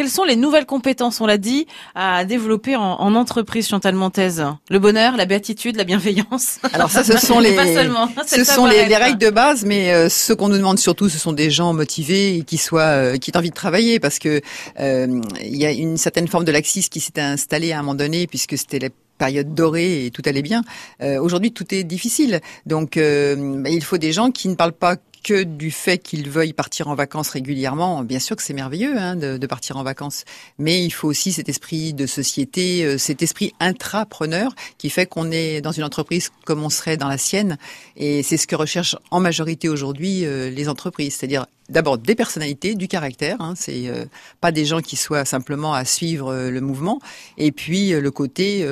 Quelles 0.00 0.08
sont 0.08 0.24
les 0.24 0.36
nouvelles 0.36 0.64
compétences, 0.64 1.20
on 1.20 1.26
l'a 1.26 1.36
dit, 1.36 1.66
à 1.94 2.24
développer 2.24 2.74
en, 2.74 2.80
en 2.80 3.14
entreprise, 3.14 3.68
Chantal 3.68 3.94
Montez? 3.94 4.30
Le 4.70 4.78
bonheur, 4.78 5.14
la 5.18 5.26
béatitude, 5.26 5.76
la 5.76 5.84
bienveillance? 5.84 6.58
Alors 6.72 6.90
ça, 6.90 7.04
ce 7.04 7.18
sont 7.18 7.38
les, 7.38 7.54
Pas 7.54 7.66
seulement, 7.66 8.08
c'est 8.24 8.42
ce 8.42 8.50
sont 8.50 8.64
les, 8.64 8.96
règles 8.96 9.18
de 9.18 9.28
base, 9.28 9.66
mais 9.66 9.92
euh, 9.92 10.08
ce 10.08 10.32
qu'on 10.32 10.48
nous 10.48 10.56
demande 10.56 10.78
surtout, 10.78 11.10
ce 11.10 11.18
sont 11.18 11.34
des 11.34 11.50
gens 11.50 11.74
motivés 11.74 12.38
et 12.38 12.44
qui 12.44 12.56
soient, 12.56 12.80
euh, 12.80 13.18
qui 13.18 13.30
aient 13.30 13.36
envie 13.36 13.50
de 13.50 13.54
travailler, 13.54 14.00
parce 14.00 14.18
que 14.18 14.40
euh, 14.80 15.20
il 15.42 15.58
y 15.58 15.66
a 15.66 15.70
une 15.70 15.98
certaine 15.98 16.28
forme 16.28 16.46
de 16.46 16.52
laxisme 16.52 16.88
qui 16.88 17.00
s'est 17.00 17.20
installée 17.20 17.72
à 17.72 17.80
un 17.80 17.82
moment 17.82 17.94
donné, 17.94 18.26
puisque 18.26 18.56
c'était 18.56 18.78
la 18.78 18.88
période 19.20 19.54
dorée 19.54 20.06
et 20.06 20.10
tout 20.10 20.22
allait 20.24 20.42
bien. 20.42 20.64
Euh, 21.02 21.20
Aujourd'hui, 21.20 21.52
tout 21.52 21.72
est 21.74 21.84
difficile, 21.84 22.40
donc 22.64 22.96
euh, 22.96 23.62
bah, 23.62 23.68
il 23.68 23.84
faut 23.84 23.98
des 23.98 24.12
gens 24.12 24.30
qui 24.30 24.48
ne 24.48 24.54
parlent 24.54 24.72
pas 24.72 24.96
que 25.22 25.42
du 25.42 25.70
fait 25.70 25.98
qu'ils 25.98 26.28
veuillent 26.28 26.52
partir 26.52 26.88
en 26.88 26.94
vacances 26.94 27.30
régulièrement. 27.30 28.02
Bien 28.02 28.18
sûr 28.18 28.36
que 28.36 28.42
c'est 28.42 28.54
merveilleux 28.54 28.96
hein, 28.98 29.16
de, 29.16 29.36
de 29.38 29.46
partir 29.46 29.76
en 29.76 29.82
vacances, 29.82 30.24
mais 30.58 30.84
il 30.84 30.90
faut 30.90 31.08
aussi 31.08 31.32
cet 31.32 31.48
esprit 31.48 31.94
de 31.94 32.06
société, 32.06 32.84
euh, 32.84 32.98
cet 32.98 33.22
esprit 33.22 33.52
intrapreneur 33.60 34.54
qui 34.78 34.90
fait 34.90 35.06
qu'on 35.06 35.30
est 35.30 35.60
dans 35.60 35.72
une 35.72 35.84
entreprise 35.84 36.30
comme 36.44 36.62
on 36.62 36.70
serait 36.70 36.96
dans 36.96 37.08
la 37.08 37.18
sienne. 37.18 37.58
Et 37.96 38.22
c'est 38.22 38.36
ce 38.36 38.46
que 38.46 38.56
recherchent 38.56 38.96
en 39.10 39.20
majorité 39.20 39.68
aujourd'hui 39.68 40.24
euh, 40.24 40.50
les 40.50 40.68
entreprises, 40.68 41.14
c'est-à-dire 41.14 41.46
d'abord 41.68 41.98
des 41.98 42.14
personnalités, 42.14 42.74
du 42.74 42.88
caractère. 42.88 43.40
Hein, 43.40 43.54
c'est 43.56 43.88
euh, 43.88 44.04
pas 44.40 44.52
des 44.52 44.64
gens 44.64 44.80
qui 44.80 44.96
soient 44.96 45.24
simplement 45.24 45.72
à 45.74 45.84
suivre 45.84 46.32
euh, 46.32 46.50
le 46.50 46.60
mouvement. 46.60 47.00
Et 47.38 47.52
puis 47.52 47.90
le 47.90 48.10
côté 48.10 48.66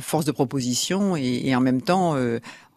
force 0.00 0.24
de 0.24 0.32
proposition 0.32 1.16
et, 1.16 1.42
et 1.44 1.56
en 1.56 1.60
même 1.60 1.82
temps 1.82 2.16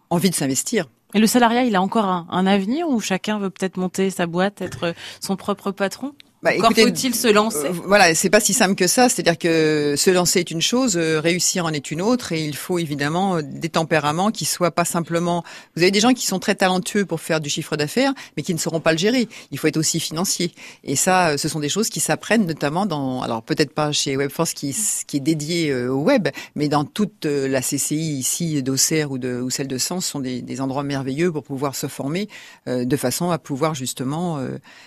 envie 0.09 0.29
de 0.29 0.35
s'investir. 0.35 0.87
Et 1.13 1.19
le 1.19 1.27
salariat, 1.27 1.63
il 1.63 1.75
a 1.75 1.81
encore 1.81 2.05
un, 2.05 2.27
un 2.29 2.45
avenir 2.45 2.87
où 2.87 2.99
chacun 2.99 3.39
veut 3.39 3.49
peut-être 3.49 3.77
monter 3.77 4.09
sa 4.09 4.27
boîte, 4.27 4.61
être 4.61 4.93
son 5.19 5.35
propre 5.35 5.71
patron? 5.71 6.13
Bah, 6.41 6.52
Encore 6.58 6.71
faut-il 6.73 7.13
se 7.15 7.28
lancer? 7.28 7.65
euh, 7.65 7.71
Voilà, 7.86 8.15
c'est 8.15 8.30
pas 8.30 8.39
si 8.39 8.54
simple 8.54 8.75
que 8.75 8.88
ça. 8.88 9.10
C'est-à-dire 9.10 9.38
que 9.38 9.95
se 9.97 10.10
lancer 10.10 10.39
est 10.39 10.52
une 10.52 10.62
chose, 10.62 10.95
euh, 10.95 11.19
réussir 11.19 11.65
en 11.65 11.73
est 11.73 11.91
une 11.91 12.02
autre, 12.02 12.32
et 12.32 12.45
il 12.45 12.56
faut 12.56 12.80
évidemment 12.80 13.38
euh, 13.38 13.41
des 13.43 13.67
tempéraments 13.67 14.32
qui 14.32 14.45
soient 14.45 14.71
pas 14.71 14.86
simplement. 14.86 15.43
Vous 15.75 15.82
avez 15.82 15.91
des 15.91 15.99
gens 15.99 16.13
qui 16.13 16.25
sont 16.25 16.39
très 16.39 16.56
talentueux 16.56 17.06
pour 17.06 17.19
faire 17.19 17.41
du 17.41 17.49
chiffre 17.49 17.75
d'affaires, 17.75 18.13
mais 18.38 18.43
qui 18.43 18.54
ne 18.54 18.60
sauront 18.60 18.80
pas 18.80 18.93
le 18.93 18.97
gérer. 18.97 19.28
Il 19.52 19.60
faut 19.60 19.67
être 19.67 19.75
aussi 19.75 19.99
financier. 19.99 20.54
Et 20.86 20.95
ça, 20.95 21.38
ce 21.38 21.49
sont 21.49 21.60
des 21.60 21.67
choses 21.67 21.89
qui 21.89 21.99
s'apprennent 21.99 22.45
notamment 22.45 22.86
dans. 22.86 23.21
Alors 23.21 23.43
peut-être 23.43 23.73
pas 23.73 23.91
chez 23.91 24.15
Webforce 24.15 24.54
qui, 24.54 24.75
qui 25.08 25.17
est 25.17 25.21
dédié 25.21 25.75
au 25.88 26.02
web, 26.02 26.30
mais 26.56 26.69
dans 26.69 26.86
toute 26.86 27.25
la 27.25 27.62
CCI 27.62 28.17
ici 28.17 28.63
d'Auxerre 28.63 29.12
ou, 29.12 29.17
de, 29.17 29.41
ou 29.41 29.49
celle 29.49 29.67
de 29.67 29.78
Sens 29.78 30.06
sont 30.06 30.19
des, 30.19 30.41
des, 30.41 30.62
endroits 30.62 30.84
merveilleux 30.84 31.32
pour 31.32 31.43
pouvoir 31.43 31.75
se 31.75 31.88
former 31.88 32.30
de 32.67 32.97
façon 32.97 33.30
à 33.32 33.38
pouvoir 33.38 33.75
justement 33.75 34.39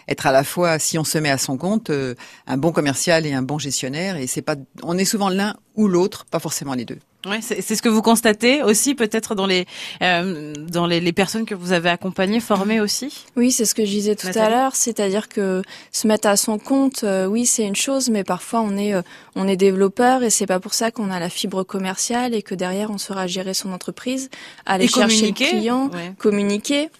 être 0.09 0.27
à 0.27 0.33
la 0.33 0.45
fois, 0.45 0.79
si 0.79 0.99
on 0.99 1.05
se 1.05 1.19
met 1.19 1.31
à 1.31 1.38
son 1.42 1.57
compte 1.57 1.90
euh, 1.90 2.14
un 2.46 2.57
bon 2.57 2.72
commercial 2.72 3.26
et 3.26 3.33
un 3.33 3.42
bon 3.42 3.59
gestionnaire. 3.59 4.16
Et 4.16 4.26
c'est 4.26 4.42
pas, 4.42 4.57
on 4.83 4.96
est 4.98 5.05
souvent 5.05 5.28
l'un 5.28 5.55
ou 5.76 5.88
l'autre, 5.88 6.24
pas 6.26 6.38
forcément 6.38 6.74
les 6.74 6.85
deux. 6.85 6.98
Ouais, 7.24 7.38
c'est 7.40 7.62
ce 7.62 7.81
que 7.83 7.88
vous 7.88 8.02
constatez 8.02 8.64
aussi 8.64 8.96
peut-être 8.96 9.37
dans 9.37 9.46
les 9.46 9.64
euh, 10.02 10.52
dans 10.55 10.87
les, 10.87 10.98
les, 10.98 11.12
personnes 11.12 11.44
que 11.44 11.55
vous 11.55 11.70
avez 11.70 11.88
accompagnées, 11.88 12.40
formées 12.40 12.81
aussi? 12.81 13.26
Oui, 13.37 13.52
c'est 13.52 13.64
ce 13.64 13.76
que 13.76 13.85
je 13.85 13.90
disais 13.90 14.16
tout 14.16 14.37
à 14.37 14.50
l'heure, 14.50 14.74
c'est-à-dire 14.74 15.28
que 15.28 15.62
se 15.92 16.09
mettre 16.09 16.26
à 16.26 16.37
son 16.37 16.59
compte, 16.59 17.05
euh, 17.05 17.26
oui, 17.26 17.46
c'est 17.46 17.64
une 17.64 17.76
chose, 17.76 18.11
mais 18.11 18.24
parfois 18.24 18.61
on 18.62 18.76
est 18.76 18.92
on 19.37 19.46
est 19.46 19.57
développeur 19.57 20.24
et 20.24 20.31
c'est 20.31 20.48
pas 20.48 20.59
pour 20.59 20.74
ça 20.74 20.90
qu'on 20.90 21.12
a 21.12 21.20
la 21.20 21.28
fibre 21.28 21.62
commerciale 21.62 22.35
et 22.35 22.42
que 22.42 22.57
derrière 22.57 22.90
on 22.90 22.98
saura 22.98 23.28
gérer 23.28 23.55
son 23.55 23.72
entreprise, 23.72 24.28
aller 24.66 24.88
chercher 24.88 25.28
le 25.28 25.33
client, 25.33 25.90
communiquer 26.18 26.90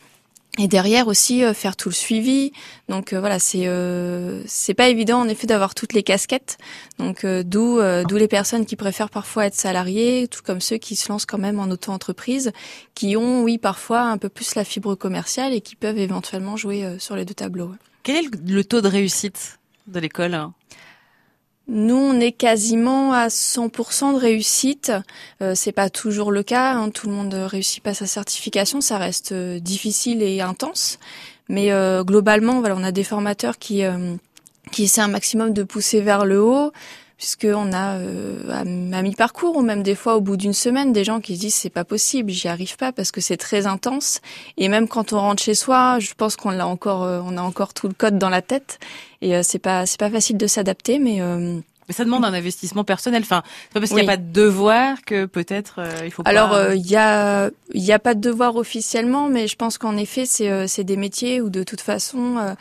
et 0.59 0.69
derrière 0.69 1.09
aussi 1.09 1.45
euh, 1.45 1.55
faire 1.55 1.77
tout 1.77 1.89
le 1.89 1.95
suivi. 1.95 2.53
Donc 2.89 3.13
euh, 3.13 3.21
voilà, 3.21 3.39
c'est 3.39 3.67
euh, 3.67 4.43
c'est 4.47 4.75
pas 4.75 4.89
évident 4.89 5.21
en 5.21 5.29
effet 5.29 5.47
d'avoir 5.47 5.75
toutes 5.75 5.95
les 5.95 6.03
casquettes. 6.03 6.59
Donc 6.99 7.25
d'où 7.25 7.81
d'où 8.09 8.17
les 8.17 8.29
personnes 8.29 8.67
qui 8.67 8.77
préfèrent 8.77 9.11
parfois 9.11 9.47
être 9.47 9.55
salariés, 9.55 10.29
tout 10.29 10.43
comme 10.45 10.61
ceux 10.61 10.77
qui 10.77 10.97
se 10.97 11.11
lancent 11.11 11.27
quand 11.27 11.39
même 11.39 11.59
en 11.59 11.71
auto-entreprise, 11.71 12.53
qui 12.95 13.17
ont 13.17 13.43
oui 13.43 13.59
parfois 13.59 14.03
un 14.03 14.19
peu 14.19 14.29
plus 14.29 14.55
la 14.55 14.65
fibre 14.65 14.95
commerciale 14.95 15.53
et 15.53 15.61
qui 15.61 15.77
peuvent 15.77 15.99
éventuellement 15.99 16.57
jouer 16.57 16.97
sur 16.99 17.17
les 17.17 17.25
deux 17.25 17.35
tableaux. 17.35 17.73
Quel 18.03 18.17
est 18.17 18.51
le 18.51 18.65
taux 18.65 18.81
de 18.81 18.89
réussite 18.89 19.59
de 19.87 20.01
l'école? 20.01 20.51
Nous, 21.69 21.97
on 21.97 22.19
est 22.21 22.33
quasiment 22.33 23.13
à 23.13 23.29
100% 23.29 24.15
de 24.15 24.19
réussite. 24.19 24.93
Euh, 25.41 25.55
c'est 25.55 25.73
pas 25.73 25.91
toujours 25.91 26.33
le 26.33 26.43
cas. 26.43 26.75
Hein. 26.75 26.91
Tout 26.91 27.09
le 27.09 27.15
monde 27.15 27.35
réussit 27.35 27.83
pas 27.83 27.95
sa 27.95 28.07
certification. 28.07 28.81
Ça 28.81 28.99
reste 28.99 29.33
euh, 29.33 29.61
difficile 29.61 30.23
et 30.23 30.41
intense. 30.41 30.99
Mais 31.49 31.71
euh, 31.73 32.03
globalement, 32.03 32.61
voilà, 32.61 32.77
on 32.77 32.83
a 32.83 32.93
des 32.93 33.05
formateurs 33.05 33.59
qui 33.59 33.85
euh, 33.85 34.17
qui 34.71 34.85
essaient 34.85 35.01
un 35.01 35.09
maximum 35.09 35.53
de 35.53 35.63
pousser 35.65 36.01
vers 36.01 36.25
le 36.25 36.43
haut, 36.43 36.73
puisqu'on 37.23 37.73
a 37.73 38.01
à, 38.51 38.65
mi-parcours 38.65 39.57
ou 39.57 39.63
même 39.63 39.85
des 39.85 39.95
fois 39.95 40.17
au 40.17 40.21
bout 40.21 40.37
d'une 40.37 40.53
semaine 40.53 40.93
des 40.93 41.05
gens 41.05 41.21
qui 41.21 41.37
se 41.37 41.41
disent 41.43 41.55
c'est 41.55 41.71
pas 41.71 41.85
possible, 41.85 42.33
j'y 42.33 42.49
arrive 42.49 42.77
pas 42.77 42.91
parce 42.91 43.13
que 43.13 43.21
c'est 43.21 43.37
très 43.37 43.69
intense. 43.69 44.21
Et 44.57 44.67
même 44.67 44.89
quand 44.89 45.13
on 45.13 45.21
rentre 45.21 45.41
chez 45.41 45.55
soi, 45.55 46.01
je 46.01 46.15
pense 46.15 46.35
qu'on 46.35 46.51
l'a 46.51 46.67
encore, 46.67 47.03
on 47.25 47.37
a 47.37 47.43
encore 47.43 47.75
tout 47.75 47.87
le 47.87 47.95
code 47.95 48.19
dans 48.19 48.29
la 48.29 48.43
tête 48.43 48.81
et 49.23 49.37
euh, 49.37 49.43
c'est 49.43 49.61
pas 49.61 49.87
c'est 49.87 49.99
pas 49.99 50.11
facile 50.11 50.37
de 50.37 50.47
s'adapter, 50.47 50.99
mais 50.99 51.23
euh, 51.23 51.59
mais 51.89 51.95
ça 51.95 52.05
demande 52.05 52.25
un 52.25 52.35
investissement 52.35 52.85
personnel. 52.85 53.23
Enfin, 53.23 53.43
c'est 53.45 53.75
pas 53.75 53.81
parce 53.81 53.91
qu'il 53.91 54.03
n'y 54.03 54.09
a 54.09 54.13
pas 54.13 54.17
de 54.17 54.33
devoir 54.33 55.03
que 55.07 55.27
peut-être 55.27 55.77
euh, 55.79 56.03
il 56.05 56.11
faut. 56.11 56.25
Pas... 56.25 56.31
Alors 56.31 56.73
il 56.75 56.87
y 56.87 56.97
a 56.97 57.51
il 57.73 57.83
y 57.83 57.93
a 57.93 57.99
pas 57.99 58.15
de 58.15 58.21
devoir 58.21 58.57
officiellement, 58.57 59.29
mais 59.29 59.47
je 59.47 59.57
pense 59.57 59.79
qu'en 59.79 59.97
effet 59.97 60.27
c'est 60.27 60.67
c'est 60.67 60.85
des 60.85 60.97
métiers 60.97 61.41
où 61.41 61.51
de 61.51 61.63
toute 61.63 61.81
façon 61.81 62.55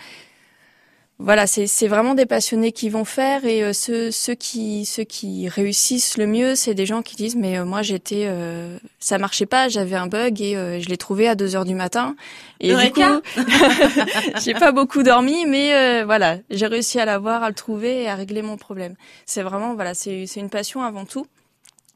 voilà, 1.23 1.45
c'est 1.45 1.87
vraiment 1.87 2.15
des 2.15 2.25
passionnés 2.25 2.71
qui 2.71 2.89
vont 2.89 3.05
faire 3.05 3.45
et 3.45 3.63
euh, 3.63 3.73
ceux, 3.73 4.09
ceux 4.09 4.33
qui 4.33 4.85
ceux 4.85 5.03
qui 5.03 5.47
réussissent 5.47 6.17
le 6.17 6.25
mieux, 6.25 6.55
c'est 6.55 6.73
des 6.73 6.87
gens 6.87 7.03
qui 7.03 7.15
disent 7.15 7.35
mais 7.35 7.59
euh, 7.59 7.65
moi 7.65 7.83
j'étais 7.83 8.25
euh, 8.27 8.77
ça 8.99 9.19
marchait 9.19 9.45
pas, 9.45 9.69
j'avais 9.69 9.95
un 9.95 10.07
bug 10.07 10.41
et 10.41 10.53
je 10.81 10.89
l'ai 10.89 10.97
trouvé 10.97 11.27
à 11.27 11.35
2 11.35 11.55
heures 11.55 11.65
du 11.65 11.75
matin 11.75 12.15
et 12.59 12.73
du 12.73 12.91
coup 12.91 13.01
j'ai 14.43 14.53
pas 14.55 14.71
beaucoup 14.71 15.03
dormi 15.03 15.45
mais 15.45 16.03
voilà, 16.03 16.37
j'ai 16.49 16.65
réussi 16.65 16.99
à 16.99 17.05
l'avoir, 17.05 17.43
à 17.43 17.49
le 17.49 17.55
trouver 17.55 18.03
et 18.03 18.09
à 18.09 18.15
régler 18.15 18.41
mon 18.41 18.57
problème. 18.57 18.95
C'est 19.25 19.43
vraiment 19.43 19.75
voilà, 19.75 19.93
c'est 19.93 20.25
c'est 20.25 20.39
une 20.39 20.49
passion 20.49 20.81
avant 20.81 21.05
tout. 21.05 21.27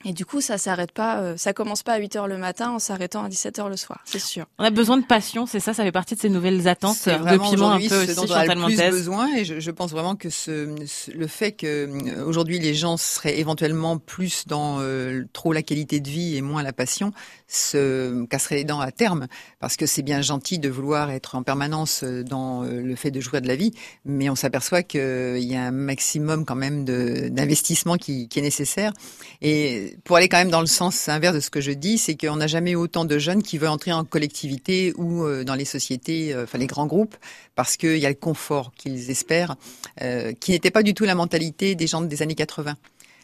Et 0.03 0.13
du 0.13 0.25
coup, 0.25 0.39
ça 0.39 0.59
s'arrête 0.59 0.91
pas, 0.91 1.19
euh, 1.19 1.37
ça 1.37 1.53
commence 1.53 1.81
pas 1.81 1.93
à 1.93 1.97
8 1.97 2.15
heures 2.15 2.27
le 2.27 2.37
matin 2.37 2.69
en 2.71 2.79
s'arrêtant 2.79 3.23
à 3.23 3.29
17 3.29 3.57
heures 3.57 3.69
le 3.69 3.77
soir, 3.77 4.01
c'est 4.05 4.19
sûr. 4.19 4.45
On 4.59 4.63
a 4.63 4.69
besoin 4.69 4.97
de 4.97 5.05
passion, 5.05 5.47
c'est 5.47 5.59
ça, 5.59 5.73
ça 5.73 5.83
fait 5.83 5.91
partie 5.91 6.15
de 6.15 6.19
ces 6.19 6.29
nouvelles 6.29 6.67
attentes 6.67 7.07
de 7.07 7.37
Piment 7.49 7.71
un 7.71 7.79
peu 7.79 7.89
ce 7.89 7.95
aussi, 7.95 8.15
dont 8.15 8.27
on 8.29 8.31
a 8.31 8.45
le 8.45 8.65
plus 8.65 8.89
besoin 8.91 9.35
et 9.35 9.45
je, 9.45 9.59
je, 9.59 9.71
pense 9.71 9.91
vraiment 9.91 10.15
que 10.15 10.29
ce, 10.29 10.75
le 11.11 11.27
fait 11.27 11.53
que 11.53 11.87
euh, 11.87 12.23
aujourd'hui 12.23 12.59
les 12.59 12.75
gens 12.75 12.97
seraient 12.97 13.39
éventuellement 13.39 13.97
plus 13.97 14.45
dans 14.45 14.77
euh, 14.79 15.23
trop 15.33 15.53
la 15.53 15.63
qualité 15.63 15.99
de 15.99 16.09
vie 16.09 16.35
et 16.35 16.41
moins 16.41 16.61
la 16.61 16.73
passion 16.73 17.11
se 17.47 18.25
casserait 18.25 18.55
les 18.55 18.63
dents 18.63 18.81
à 18.81 18.91
terme 18.91 19.27
parce 19.59 19.75
que 19.75 19.87
c'est 19.87 20.03
bien 20.03 20.21
gentil 20.21 20.59
de 20.59 20.69
vouloir 20.69 21.09
être 21.09 21.33
en 21.33 21.41
permanence 21.41 22.03
dans 22.03 22.63
le 22.63 22.95
fait 22.95 23.11
de 23.11 23.21
jouir 23.21 23.41
de 23.41 23.47
la 23.47 23.55
vie, 23.55 23.71
mais 24.03 24.29
on 24.29 24.35
s'aperçoit 24.35 24.83
qu'il 24.83 25.37
y 25.37 25.55
a 25.55 25.63
un 25.63 25.71
maximum 25.71 26.43
quand 26.45 26.55
même 26.55 26.85
d'investissement 26.85 27.97
qui, 27.97 28.27
qui 28.27 28.39
est 28.39 28.41
nécessaire 28.41 28.91
et 29.41 29.84
pour 30.03 30.17
aller 30.17 30.29
quand 30.29 30.37
même 30.37 30.49
dans 30.49 30.61
le 30.61 30.67
sens 30.67 31.09
inverse 31.09 31.35
de 31.35 31.39
ce 31.39 31.49
que 31.49 31.61
je 31.61 31.71
dis, 31.71 31.97
c'est 31.97 32.15
qu'on 32.15 32.37
n'a 32.37 32.47
jamais 32.47 32.71
eu 32.71 32.75
autant 32.75 33.05
de 33.05 33.17
jeunes 33.17 33.43
qui 33.43 33.57
veulent 33.57 33.69
entrer 33.69 33.91
en 33.91 34.03
collectivité 34.03 34.93
ou 34.97 35.23
euh, 35.23 35.43
dans 35.43 35.55
les 35.55 35.65
sociétés, 35.65 36.33
euh, 36.33 36.43
enfin 36.43 36.57
les 36.57 36.67
grands 36.67 36.85
groupes, 36.85 37.15
parce 37.55 37.77
qu'il 37.77 37.97
y 37.97 38.05
a 38.05 38.09
le 38.09 38.15
confort 38.15 38.71
qu'ils 38.75 39.09
espèrent, 39.09 39.55
euh, 40.01 40.33
qui 40.33 40.51
n'était 40.51 40.71
pas 40.71 40.83
du 40.83 40.93
tout 40.93 41.05
la 41.05 41.15
mentalité 41.15 41.75
des 41.75 41.87
gens 41.87 42.01
des 42.01 42.21
années 42.21 42.35
80. 42.35 42.75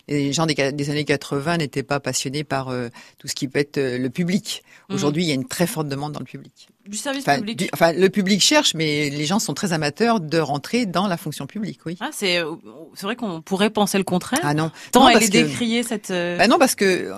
Les 0.08 0.34
gens 0.34 0.46
des, 0.46 0.90
années 0.90 1.06
80 1.06 1.58
n'étaient 1.58 1.84
pas 1.84 2.00
passionnés 2.00 2.44
par 2.44 2.74
tout 3.18 3.28
ce 3.28 3.36
qui 3.36 3.48
peut 3.48 3.60
être 3.60 3.80
le 3.80 4.10
public. 4.10 4.64
Mmh. 4.90 4.96
Aujourd'hui, 4.96 5.24
il 5.24 5.28
y 5.28 5.32
a 5.32 5.36
une 5.36 5.48
très 5.48 5.68
forte 5.68 5.88
demande 5.88 6.14
dans 6.14 6.20
le 6.20 6.26
public. 6.26 6.70
Du 6.88 6.98
service 6.98 7.24
public. 7.24 7.70
enfin, 7.74 7.94
le 7.94 8.10
public 8.10 8.42
cherche, 8.42 8.74
mais 8.74 9.10
les 9.10 9.26
gens 9.26 9.40
sont 9.40 9.54
très 9.54 9.72
amateurs 9.72 10.20
de 10.20 10.40
rentrer 10.40 10.86
dans 10.88 11.08
la 11.08 11.18
fonction 11.18 11.46
publique, 11.46 11.80
oui. 11.86 11.96
Ah, 12.00 12.10
c'est 12.12 12.40
euh, 12.40 12.56
c'est 12.96 13.06
vrai 13.06 13.16
qu'on 13.16 13.42
pourrait 13.42 13.70
penser 13.70 13.98
le 14.00 14.04
contraire. 14.04 14.40
Ah 14.44 14.54
non. 14.54 14.72
Tant 14.92 15.02
non, 15.02 15.10
elle 15.10 15.24
est 15.24 15.30
décriée 15.30 15.84
cette. 15.84 16.10
Euh, 16.10 16.38
bah 16.38 16.48
non, 16.48 16.58
parce 16.58 16.76
que 16.76 17.12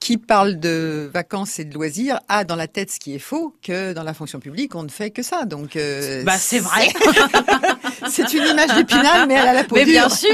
qui 0.00 0.16
parle 0.16 0.58
de 0.58 1.10
vacances 1.12 1.58
et 1.58 1.66
de 1.66 1.74
loisirs 1.74 2.18
a 2.28 2.44
dans 2.44 2.56
la 2.56 2.66
tête 2.66 2.90
ce 2.90 2.98
qui 2.98 3.14
est 3.14 3.18
faux 3.18 3.54
que 3.62 3.92
dans 3.92 4.02
la 4.02 4.14
fonction 4.14 4.40
publique 4.40 4.74
on 4.74 4.82
ne 4.82 4.88
fait 4.88 5.10
que 5.10 5.22
ça. 5.22 5.44
Donc 5.44 5.76
euh, 5.76 6.24
bah 6.24 6.38
c'est 6.38 6.58
vrai. 6.58 6.88
c'est 8.08 8.32
une 8.32 8.44
image 8.44 8.74
d'épinal 8.74 9.26
mais 9.28 9.34
elle 9.34 9.48
a 9.48 9.54
la 9.54 9.64
peau 9.64 9.76
Mais 9.76 9.84
bien 9.84 10.08
sûr. 10.08 10.30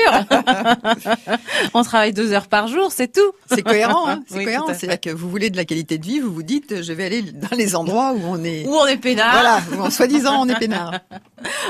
on 1.75 1.83
travaille 1.83 2.13
deux 2.13 2.33
heures 2.33 2.49
par 2.49 2.69
jour, 2.69 2.93
c'est 2.93 3.13
tout. 3.13 3.33
C'est 3.51 3.63
cohérent. 3.63 4.09
Hein 4.09 4.23
c'est 4.27 4.45
cohérent. 4.45 4.67
C'est-à-dire 4.69 5.01
que 5.01 5.11
vous 5.11 5.29
voulez 5.29 5.51
de 5.51 5.57
la 5.57 5.65
qualité 5.65 5.99
de 5.99 6.05
vie, 6.05 6.21
vous 6.21 6.33
vous 6.33 6.43
dites 6.43 6.83
je 6.83 6.93
vais 6.93 7.07
aller 7.07 7.23
dans 7.23 7.57
les 7.57 7.77
endroits 7.77 8.13
où 8.13 8.21
on 8.25 8.43
est 8.45 8.67
où 8.67 8.75
on 8.75 8.87
est 8.87 8.97
peinard. 8.97 9.33
Voilà, 9.33 9.61
où 9.77 9.87
en 9.87 9.91
soi-disant 9.91 10.43
on 10.43 10.49
est 10.49 10.59
peinard. 10.59 10.93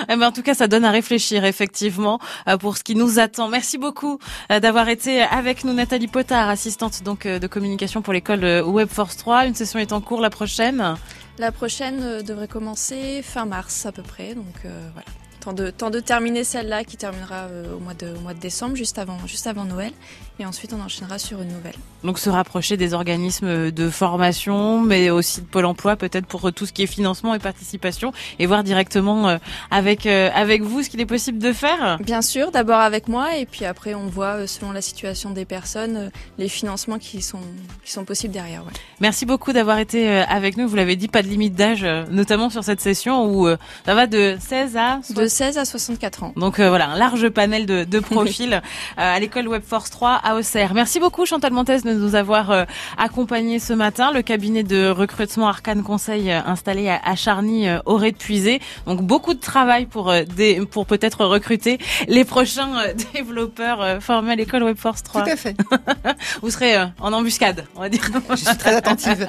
Eh 0.08 0.16
ben, 0.16 0.28
en 0.28 0.32
tout 0.32 0.42
cas, 0.42 0.54
ça 0.54 0.68
donne 0.68 0.84
à 0.84 0.90
réfléchir 0.90 1.44
effectivement 1.44 2.20
euh, 2.48 2.56
pour 2.56 2.76
ce 2.76 2.84
qui 2.84 2.94
nous 2.94 3.18
attend. 3.18 3.48
Merci 3.48 3.78
beaucoup 3.78 4.20
euh, 4.52 4.60
d'avoir 4.60 4.88
été 4.88 5.22
avec 5.22 5.64
nous, 5.64 5.72
Nathalie 5.72 6.06
Potard, 6.06 6.48
assistante 6.48 7.02
donc 7.02 7.26
de 7.26 7.46
communication 7.46 8.00
pour 8.00 8.12
l'école 8.12 8.44
euh, 8.44 8.62
Webforce 8.62 9.16
3. 9.16 9.46
Une 9.46 9.54
session 9.54 9.78
est 9.78 9.92
en 9.92 10.00
cours 10.00 10.20
la 10.20 10.30
prochaine? 10.30 10.96
La 11.38 11.52
prochaine 11.52 12.00
euh, 12.02 12.22
devrait 12.22 12.48
commencer 12.48 13.22
fin 13.22 13.44
mars 13.44 13.86
à 13.86 13.92
peu 13.92 14.02
près. 14.02 14.34
Donc 14.34 14.64
euh, 14.64 14.88
voilà. 14.94 15.08
Temps 15.46 15.52
de, 15.52 15.70
temps 15.70 15.90
de 15.90 16.00
terminer 16.00 16.42
celle-là 16.42 16.82
qui 16.82 16.96
terminera 16.96 17.46
au, 17.72 17.78
mois 17.78 17.94
de, 17.94 18.08
au 18.08 18.20
mois 18.20 18.34
de 18.34 18.40
décembre, 18.40 18.74
juste 18.74 18.98
avant, 18.98 19.24
juste 19.28 19.46
avant 19.46 19.64
Noël 19.64 19.92
et 20.38 20.44
ensuite 20.44 20.72
on 20.72 20.80
enchaînera 20.80 21.18
sur 21.18 21.40
une 21.40 21.48
nouvelle. 21.48 21.74
Donc 22.04 22.18
se 22.18 22.28
rapprocher 22.28 22.76
des 22.76 22.94
organismes 22.94 23.70
de 23.70 23.90
formation, 23.90 24.80
mais 24.80 25.10
aussi 25.10 25.40
de 25.40 25.46
Pôle 25.46 25.64
Emploi 25.64 25.96
peut-être 25.96 26.26
pour 26.26 26.52
tout 26.52 26.66
ce 26.66 26.72
qui 26.72 26.82
est 26.82 26.86
financement 26.86 27.34
et 27.34 27.38
participation, 27.38 28.12
et 28.38 28.46
voir 28.46 28.62
directement 28.62 29.28
euh, 29.28 29.38
avec 29.70 30.06
euh, 30.06 30.30
avec 30.34 30.62
vous 30.62 30.82
ce 30.82 30.90
qu'il 30.90 31.00
est 31.00 31.06
possible 31.06 31.38
de 31.38 31.52
faire. 31.52 31.98
Bien 32.00 32.22
sûr, 32.22 32.50
d'abord 32.50 32.80
avec 32.80 33.08
moi, 33.08 33.36
et 33.36 33.46
puis 33.46 33.64
après 33.64 33.94
on 33.94 34.06
voit 34.06 34.36
euh, 34.36 34.46
selon 34.46 34.72
la 34.72 34.82
situation 34.82 35.30
des 35.30 35.44
personnes 35.44 36.10
les 36.38 36.48
financements 36.48 36.98
qui 36.98 37.22
sont 37.22 37.40
qui 37.84 37.92
sont 37.92 38.04
possibles 38.04 38.34
derrière. 38.34 38.64
Ouais. 38.64 38.72
Merci 39.00 39.26
beaucoup 39.26 39.52
d'avoir 39.52 39.78
été 39.78 40.08
avec 40.08 40.56
nous. 40.56 40.68
Vous 40.68 40.76
l'avez 40.76 40.96
dit, 40.96 41.08
pas 41.08 41.22
de 41.22 41.28
limite 41.28 41.54
d'âge, 41.54 41.86
notamment 42.10 42.50
sur 42.50 42.62
cette 42.62 42.80
session 42.80 43.26
où 43.26 43.48
ça 43.84 43.94
va 43.94 44.06
de 44.06 44.36
16 44.38 44.76
à 44.76 45.00
de 45.14 45.26
16 45.36 45.58
à 45.58 45.64
64 45.66 46.22
ans. 46.22 46.32
Donc 46.36 46.58
voilà, 46.58 46.88
un 46.88 46.96
large 46.96 47.28
panel 47.28 47.66
de, 47.66 47.84
de 47.84 47.98
profils 48.00 48.62
à 48.96 49.20
l'école 49.20 49.48
Webforce 49.48 49.90
3 49.90 50.12
à 50.24 50.34
Auxerre. 50.34 50.72
Merci 50.72 50.98
beaucoup 50.98 51.26
Chantal 51.26 51.52
Montes 51.52 51.66
de 51.66 51.92
nous 51.92 52.14
avoir 52.14 52.50
euh, 52.50 52.64
accompagnés 52.96 53.58
ce 53.58 53.72
matin. 53.72 54.12
Le 54.12 54.22
cabinet 54.22 54.62
de 54.62 54.88
recrutement 54.88 55.48
Arcane 55.48 55.82
Conseil 55.82 56.30
euh, 56.30 56.40
installé 56.46 56.88
à, 56.88 57.16
Charny 57.16 57.68
euh, 57.68 57.80
aurait 57.84 58.12
puisé. 58.12 58.60
Donc 58.86 59.02
beaucoup 59.02 59.34
de 59.34 59.40
travail 59.40 59.86
pour 59.86 60.12
des, 60.36 60.64
pour 60.66 60.86
peut-être 60.86 61.24
recruter 61.24 61.78
les 62.08 62.24
prochains 62.24 62.92
développeurs 63.14 64.02
formés 64.02 64.32
à 64.32 64.36
l'école 64.36 64.62
Webforce 64.62 65.02
3. 65.02 65.22
Tout 65.22 65.30
à 65.30 65.36
fait. 65.36 65.56
Vous 66.42 66.50
serez 66.50 66.76
en 67.00 67.12
embuscade, 67.12 67.64
on 67.74 67.80
va 67.80 67.88
dire. 67.88 68.02
Je 68.30 68.36
suis 68.36 68.56
très 68.56 68.76
attentive. 68.76 69.28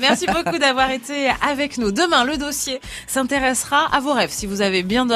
Merci 0.00 0.26
beaucoup 0.26 0.58
d'avoir 0.58 0.90
été 0.90 1.30
avec 1.48 1.78
nous. 1.78 1.92
Demain, 1.92 2.24
le 2.24 2.36
dossier 2.36 2.80
s'intéressera 3.06 3.88
à 3.94 4.00
vos 4.00 4.12
rêves. 4.12 4.30
Si 4.30 4.46
vous 4.46 4.60
avez 4.60 4.82
bien 4.82 5.04